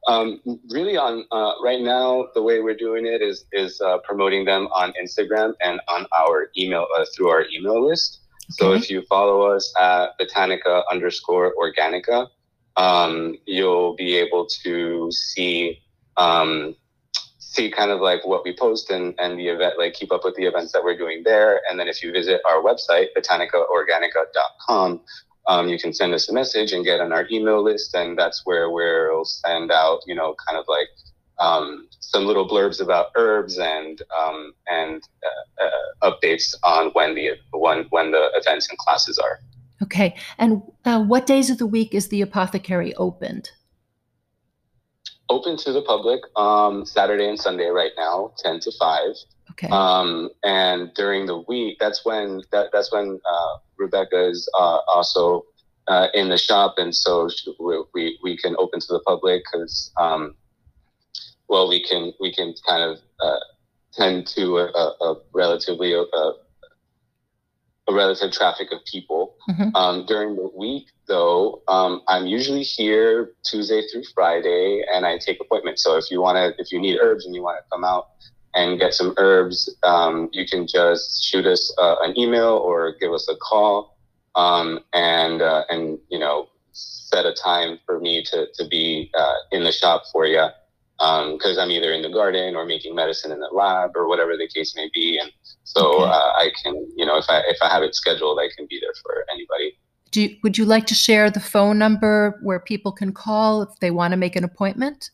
Um, 0.08 0.42
really, 0.70 0.98
on 0.98 1.26
uh, 1.32 1.54
right 1.64 1.82
now, 1.82 2.28
the 2.34 2.42
way 2.42 2.62
we're 2.62 2.76
doing 2.76 3.06
it 3.06 3.22
is 3.22 3.46
is 3.52 3.80
uh, 3.82 4.00
promoting 4.00 4.46
them 4.46 4.68
on 4.68 4.94
Instagram 5.02 5.54
and 5.62 5.80
on 5.88 6.08
our 6.18 6.50
email 6.58 6.88
uh, 6.98 7.06
through 7.16 7.30
our 7.30 7.46
email 7.54 7.88
list. 7.88 8.19
Okay. 8.50 8.56
So 8.58 8.74
if 8.74 8.90
you 8.90 9.04
follow 9.04 9.44
us 9.44 9.72
at 9.80 10.18
Botanica 10.20 10.84
underscore 10.92 11.54
Organica, 11.56 12.28
um, 12.78 13.36
you'll 13.46 13.96
be 13.96 14.16
able 14.16 14.48
to 14.64 15.12
see 15.12 15.82
um, 16.18 16.76
see 17.50 17.70
kind 17.70 17.92
of 17.92 18.00
like 18.00 18.26
what 18.26 18.44
we 18.44 18.56
post 18.56 18.90
and, 18.90 19.16
and 19.18 19.38
the 19.40 19.48
event, 19.48 19.76
like 19.78 19.94
keep 19.94 20.12
up 20.12 20.24
with 20.24 20.36
the 20.36 20.46
events 20.46 20.72
that 20.72 20.84
we're 20.84 20.98
doing 20.98 21.24
there. 21.24 21.62
And 21.70 21.80
then 21.80 21.88
if 21.88 22.04
you 22.04 22.12
visit 22.12 22.42
our 22.48 22.62
website, 22.62 23.08
botanicaorganica.com, 23.18 25.02
um, 25.48 25.68
you 25.68 25.80
can 25.80 25.94
send 25.94 26.14
us 26.14 26.30
a 26.30 26.34
message 26.34 26.72
and 26.74 26.86
get 26.86 27.02
on 27.02 27.12
our 27.12 27.28
email 27.32 27.64
list. 27.64 27.96
And 27.96 28.18
that's 28.18 28.46
where 28.46 28.70
we'll 28.70 29.26
send 29.26 29.72
out, 29.72 30.02
you 30.06 30.14
know, 30.14 30.36
kind 30.48 30.60
of 30.60 30.66
like 30.68 30.90
um, 31.40 31.88
some 32.12 32.26
little 32.26 32.48
blurbs 32.48 32.82
about 32.82 33.08
herbs 33.16 33.58
and 33.58 34.02
um, 34.20 34.54
and 34.68 35.02
uh, 35.24 35.66
uh, 35.66 36.12
updates 36.12 36.56
on 36.64 36.90
when 36.92 37.16
the 37.16 37.32
when 37.52 37.86
when 37.90 38.12
the 38.12 38.32
events 38.36 38.70
and 38.70 38.78
classes 38.80 39.18
are. 39.18 39.40
Okay, 39.82 40.16
and 40.38 40.62
uh, 40.86 41.02
what 41.04 41.26
days 41.26 41.50
of 41.50 41.58
the 41.58 41.68
week 41.68 41.94
is 41.94 42.10
the 42.10 42.22
apothecary 42.22 42.94
opened? 42.96 43.52
open 45.30 45.56
to 45.58 45.72
the 45.72 45.82
public 45.84 46.22
um, 46.36 46.86
Saturday 46.86 47.28
and 47.28 47.40
Sunday 47.40 47.68
right 47.68 47.92
now, 47.98 48.34
ten 48.38 48.60
to 48.62 48.72
five. 48.80 49.12
Okay. 49.52 49.68
Um, 49.70 50.30
and 50.44 50.94
during 50.96 51.26
the 51.26 51.40
week, 51.48 51.78
that's 51.80 52.06
when 52.06 52.42
that, 52.52 52.70
that's 52.72 52.92
when 52.92 53.20
uh, 53.30 53.58
Rebecca 53.78 54.30
is 54.30 54.50
uh, 54.58 54.80
also 54.94 55.46
uh, 55.88 56.08
in 56.14 56.30
the 56.30 56.38
shop, 56.38 56.76
and 56.78 56.96
so 56.96 57.30
we 57.94 58.18
we 58.24 58.38
can 58.38 58.56
open 58.58 58.80
to 58.80 58.88
the 58.88 59.02
public 59.06 59.44
because 59.52 59.92
um, 59.98 60.36
well, 61.50 61.68
we 61.68 61.84
can 61.84 62.14
we 62.20 62.34
can 62.34 62.54
kind 62.66 62.84
of 62.84 63.00
uh, 63.20 63.40
tend 63.92 64.28
to 64.28 64.58
a, 64.60 64.94
a 65.02 65.16
relatively 65.34 65.94
a, 65.94 66.02
uh, 66.02 66.34
a 67.88 67.94
relative 67.94 68.32
traffic 68.32 68.72
of 68.72 68.86
people. 68.86 69.36
Mm-hmm. 69.50 69.76
Um, 69.76 70.06
during 70.06 70.36
the 70.36 70.50
week, 70.56 70.88
though, 71.08 71.64
um, 71.68 72.02
I'm 72.08 72.28
usually 72.28 72.62
here 72.62 73.32
Tuesday 73.44 73.82
through 73.92 74.04
Friday, 74.14 74.84
and 74.94 75.06
I 75.06 75.18
take 75.18 75.42
appointments. 75.42 75.84
So 75.84 75.98
if 75.98 76.12
you 76.12 76.22
want 76.22 76.38
to, 76.38 76.62
if 76.62 76.72
you 76.72 76.80
need 76.80 77.00
herbs 77.02 77.26
and 77.26 77.34
you 77.34 77.42
want 77.42 77.58
to 77.58 77.70
come 77.72 77.84
out 77.84 78.10
and 78.54 78.80
get 78.80 78.94
some 78.94 79.16
herbs, 79.18 79.76
um, 79.84 80.30
you 80.32 80.46
can 80.46 80.68
just 80.68 81.24
shoot 81.24 81.46
us 81.46 81.74
uh, 81.80 81.96
an 82.02 82.18
email 82.18 82.58
or 82.58 82.96
give 83.00 83.12
us 83.12 83.28
a 83.28 83.36
call, 83.38 83.98
um, 84.36 84.80
and 84.94 85.42
uh, 85.42 85.64
and 85.70 85.98
you 86.10 86.20
know 86.20 86.48
set 86.74 87.26
a 87.26 87.34
time 87.34 87.80
for 87.88 88.00
me 88.00 88.24
to 88.24 88.48
to 88.54 88.68
be 88.68 89.10
uh, 89.18 89.34
in 89.52 89.64
the 89.64 89.72
shop 89.72 90.04
for 90.14 90.28
you 90.28 90.48
because 91.00 91.58
um, 91.58 91.64
I'm 91.64 91.72
either 91.72 91.94
in 91.94 92.02
the 92.02 92.10
garden 92.10 92.56
or 92.56 92.66
making 92.66 92.94
medicine 92.94 93.32
in 93.32 93.40
the 93.40 93.50
lab 93.54 93.92
or 93.96 94.08
whatever 94.08 94.36
the 94.36 94.48
case 94.48 94.76
may 94.76 94.90
be. 94.94 95.18
And 95.18 95.32
so 95.64 96.04
okay. 96.04 96.12
uh, 96.12 96.14
I 96.14 96.52
can, 96.62 96.76
you 96.96 97.06
know, 97.06 97.18
if 97.18 97.26
I 97.30 97.40
if 97.48 97.58
I 97.62 97.70
have 97.70 97.84
it 97.84 97.96
scheduled, 97.96 98.40
I 98.40 98.50
can 98.56 98.68
be 98.70 98.80
there 98.82 98.94
for 99.02 99.26
anybody. 99.32 99.78
Do 100.12 100.24
you, 100.24 100.38
would 100.44 100.58
you 100.58 100.66
like 100.66 100.88
to 100.88 100.96
share 100.96 101.30
the 101.30 101.40
phone 101.40 101.78
number 101.78 102.40
where 102.42 102.60
people 102.60 102.92
can 102.92 103.14
call 103.14 103.62
if 103.62 103.70
they 103.80 103.92
want 103.92 104.12
to 104.12 104.18
make 104.18 104.36
an 104.36 104.44
appointment? 104.44 105.12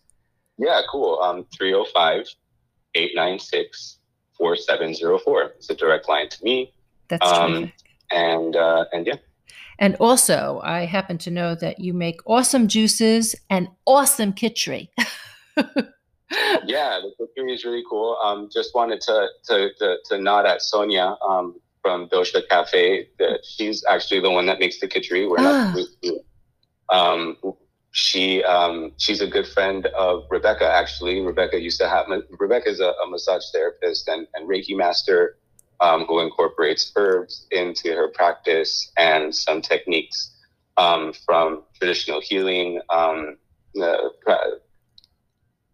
Yeah, 0.57 0.81
cool. 0.89 1.19
Um, 1.21 1.45
305 1.55 2.25
896 2.95 3.99
4704. 4.37 5.43
It's 5.57 5.69
a 5.69 5.75
direct 5.75 6.07
line 6.07 6.29
to 6.29 6.43
me. 6.43 6.73
That's 7.09 7.27
um, 7.27 7.53
terrific. 7.53 7.73
And, 8.11 8.55
uh, 8.55 8.85
and 8.93 9.05
yeah. 9.05 9.15
And 9.79 9.95
also, 9.99 10.61
I 10.63 10.85
happen 10.85 11.17
to 11.19 11.31
know 11.31 11.55
that 11.55 11.79
you 11.79 11.93
make 11.93 12.21
awesome 12.25 12.69
juices 12.69 13.35
and 13.49 13.67
awesome 13.85 14.31
kitchery. 14.31 14.89
yeah, 16.65 16.99
the 17.01 17.11
cookery 17.17 17.53
is 17.53 17.63
really 17.65 17.83
cool. 17.89 18.17
Um, 18.23 18.49
just 18.51 18.73
wanted 18.75 19.01
to, 19.01 19.27
to, 19.45 19.69
to, 19.79 19.97
to 20.05 20.17
nod 20.19 20.45
at 20.45 20.61
Sonia 20.61 21.17
um, 21.27 21.55
from 21.81 22.09
Dosha 22.09 22.47
Cafe. 22.49 23.07
That 23.19 23.39
she's 23.45 23.83
actually 23.89 24.21
the 24.21 24.31
one 24.31 24.45
that 24.47 24.59
makes 24.59 24.79
the 24.79 24.87
kitchery. 24.87 25.27
We're 25.27 25.37
ah. 25.39 25.75
not. 25.75 26.15
Um, 26.89 27.37
she 27.91 28.43
um, 28.43 28.91
she's 28.97 29.21
a 29.21 29.27
good 29.27 29.47
friend 29.47 29.85
of 29.87 30.25
Rebecca. 30.29 30.69
Actually, 30.69 31.21
Rebecca 31.21 31.59
used 31.59 31.79
to 31.79 31.87
have 31.87 32.07
Rebecca 32.39 32.69
is 32.69 32.81
a, 32.81 32.89
a 32.89 33.09
massage 33.09 33.43
therapist 33.53 34.09
and, 34.09 34.27
and 34.33 34.49
Reiki 34.49 34.75
master 34.75 35.37
um, 35.79 36.05
who 36.05 36.19
incorporates 36.19 36.91
herbs 36.95 37.47
into 37.51 37.93
her 37.93 38.09
practice 38.09 38.91
and 38.97 39.33
some 39.33 39.61
techniques 39.61 40.35
um, 40.77 41.13
from 41.25 41.63
traditional 41.77 42.19
healing. 42.21 42.81
Um, 42.89 43.37
uh, 43.81 44.09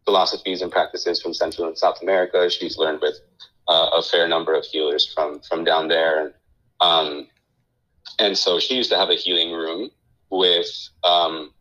philosophies 0.05 0.61
and 0.61 0.71
practices 0.71 1.21
from 1.21 1.33
Central 1.33 1.67
and 1.67 1.77
South 1.77 2.01
America. 2.01 2.49
She's 2.49 2.77
learned 2.77 3.01
with 3.01 3.19
uh, 3.67 3.89
a 3.97 4.01
fair 4.01 4.27
number 4.27 4.53
of 4.53 4.65
healers 4.65 5.11
from 5.13 5.39
from 5.41 5.63
down 5.63 5.87
there, 5.87 6.25
and 6.25 6.33
um, 6.81 7.27
and 8.19 8.37
so 8.37 8.59
she 8.59 8.75
used 8.75 8.89
to 8.91 8.97
have 8.97 9.09
a 9.09 9.15
healing 9.15 9.51
room 9.51 9.89
with 10.29 10.67
um, 11.03 11.53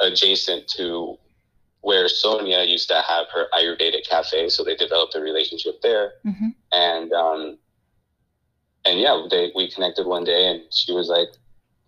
adjacent 0.00 0.68
to 0.68 1.16
where 1.80 2.08
Sonia 2.08 2.64
used 2.64 2.88
to 2.88 3.02
have 3.06 3.26
her 3.32 3.46
Ayurvedic 3.54 4.08
cafe. 4.08 4.48
So 4.48 4.64
they 4.64 4.74
developed 4.74 5.14
a 5.14 5.20
relationship 5.20 5.80
there, 5.82 6.14
mm-hmm. 6.26 6.48
and 6.72 7.12
um, 7.12 7.58
and 8.84 9.00
yeah, 9.00 9.26
they 9.30 9.52
we 9.54 9.70
connected 9.70 10.06
one 10.06 10.24
day, 10.24 10.46
and 10.48 10.62
she 10.72 10.92
was 10.92 11.08
like, 11.08 11.28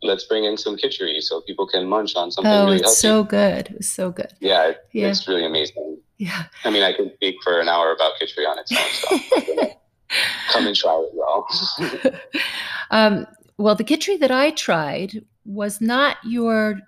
let's 0.03 0.25
bring 0.25 0.45
in 0.45 0.57
some 0.57 0.77
kitchery 0.77 1.21
so 1.21 1.41
people 1.43 1.67
can 1.67 1.87
munch 1.87 2.17
on 2.17 2.31
something 2.31 2.53
oh, 2.53 2.65
really 2.65 2.77
it's 2.77 2.85
healthy. 2.85 3.01
so 3.01 3.25
good. 3.25 3.75
It's 3.77 3.89
so 3.89 4.11
good. 4.11 4.33
Yeah, 4.41 4.73
yeah, 4.93 5.09
it's 5.09 5.29
really 5.29 5.45
amazing. 5.45 5.99
Yeah. 6.17 6.45
I 6.65 6.71
mean, 6.71 6.83
I 6.83 6.93
could 6.93 7.13
speak 7.15 7.37
for 7.43 7.61
an 7.61 7.69
hour 7.69 7.93
about 7.93 8.19
kitchery 8.19 8.45
on 8.45 8.59
its 8.59 8.73
own. 8.73 9.19
So 9.19 9.71
come 10.53 10.67
and 10.67 10.77
try 10.77 11.07
it, 11.07 11.15
y'all. 11.15 12.13
um, 12.91 13.27
well, 13.57 13.75
the 13.75 13.85
kitchery 13.85 14.17
that 14.19 14.31
I 14.31 14.51
tried 14.51 15.25
was 15.45 15.81
not 15.81 16.17
your 16.25 16.81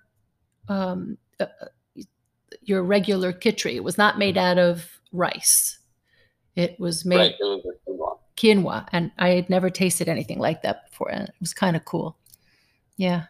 um, 0.69 1.19
uh, 1.41 1.47
your 2.63 2.83
regular 2.83 3.33
kitchery. 3.33 3.77
It 3.77 3.85
was 3.85 3.99
not 3.99 4.19
made 4.19 4.39
out 4.39 4.59
of 4.59 5.01
rice. 5.13 5.79
It 6.55 6.79
was 6.79 7.05
made 7.05 7.17
right, 7.17 7.35
it 7.39 7.41
was 7.41 7.65
quinoa. 7.89 8.19
quinoa, 8.37 8.89
and 8.93 9.11
I 9.19 9.31
had 9.31 9.51
never 9.51 9.71
tasted 9.71 10.09
anything 10.09 10.39
like 10.39 10.63
that 10.63 10.91
before, 10.91 11.11
and 11.11 11.29
it 11.29 11.35
was 11.41 11.55
kind 11.55 11.77
of 11.77 11.85
cool. 11.85 12.17
Yeah. 12.97 13.25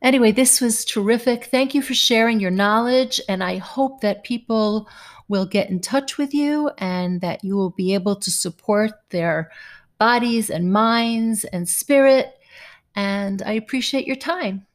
Anyway, 0.00 0.30
this 0.30 0.60
was 0.60 0.84
terrific. 0.84 1.46
Thank 1.46 1.74
you 1.74 1.82
for 1.82 1.94
sharing 1.94 2.38
your 2.38 2.52
knowledge, 2.52 3.20
and 3.28 3.42
I 3.42 3.56
hope 3.56 4.00
that 4.00 4.24
people 4.24 4.88
will 5.28 5.46
get 5.46 5.70
in 5.70 5.80
touch 5.80 6.16
with 6.18 6.32
you 6.32 6.70
and 6.78 7.20
that 7.20 7.44
you 7.44 7.56
will 7.56 7.70
be 7.70 7.94
able 7.94 8.16
to 8.16 8.30
support 8.30 8.92
their 9.10 9.50
bodies 9.98 10.50
and 10.50 10.72
minds 10.72 11.44
and 11.44 11.68
spirit. 11.68 12.34
And 12.94 13.42
I 13.42 13.52
appreciate 13.52 14.06
your 14.06 14.16
time. 14.16 14.66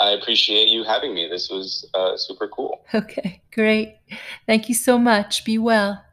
I 0.00 0.12
appreciate 0.12 0.68
you 0.68 0.82
having 0.82 1.14
me. 1.14 1.28
This 1.28 1.48
was 1.48 1.88
uh, 1.94 2.16
super 2.16 2.48
cool. 2.48 2.84
Okay, 2.94 3.40
great. 3.54 3.96
Thank 4.46 4.68
you 4.68 4.74
so 4.74 4.98
much. 4.98 5.46
Be 5.46 5.56
well. 5.56 6.04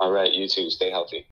All 0.00 0.12
right, 0.12 0.30
you 0.32 0.48
too. 0.48 0.68
Stay 0.68 0.90
healthy. 0.90 1.26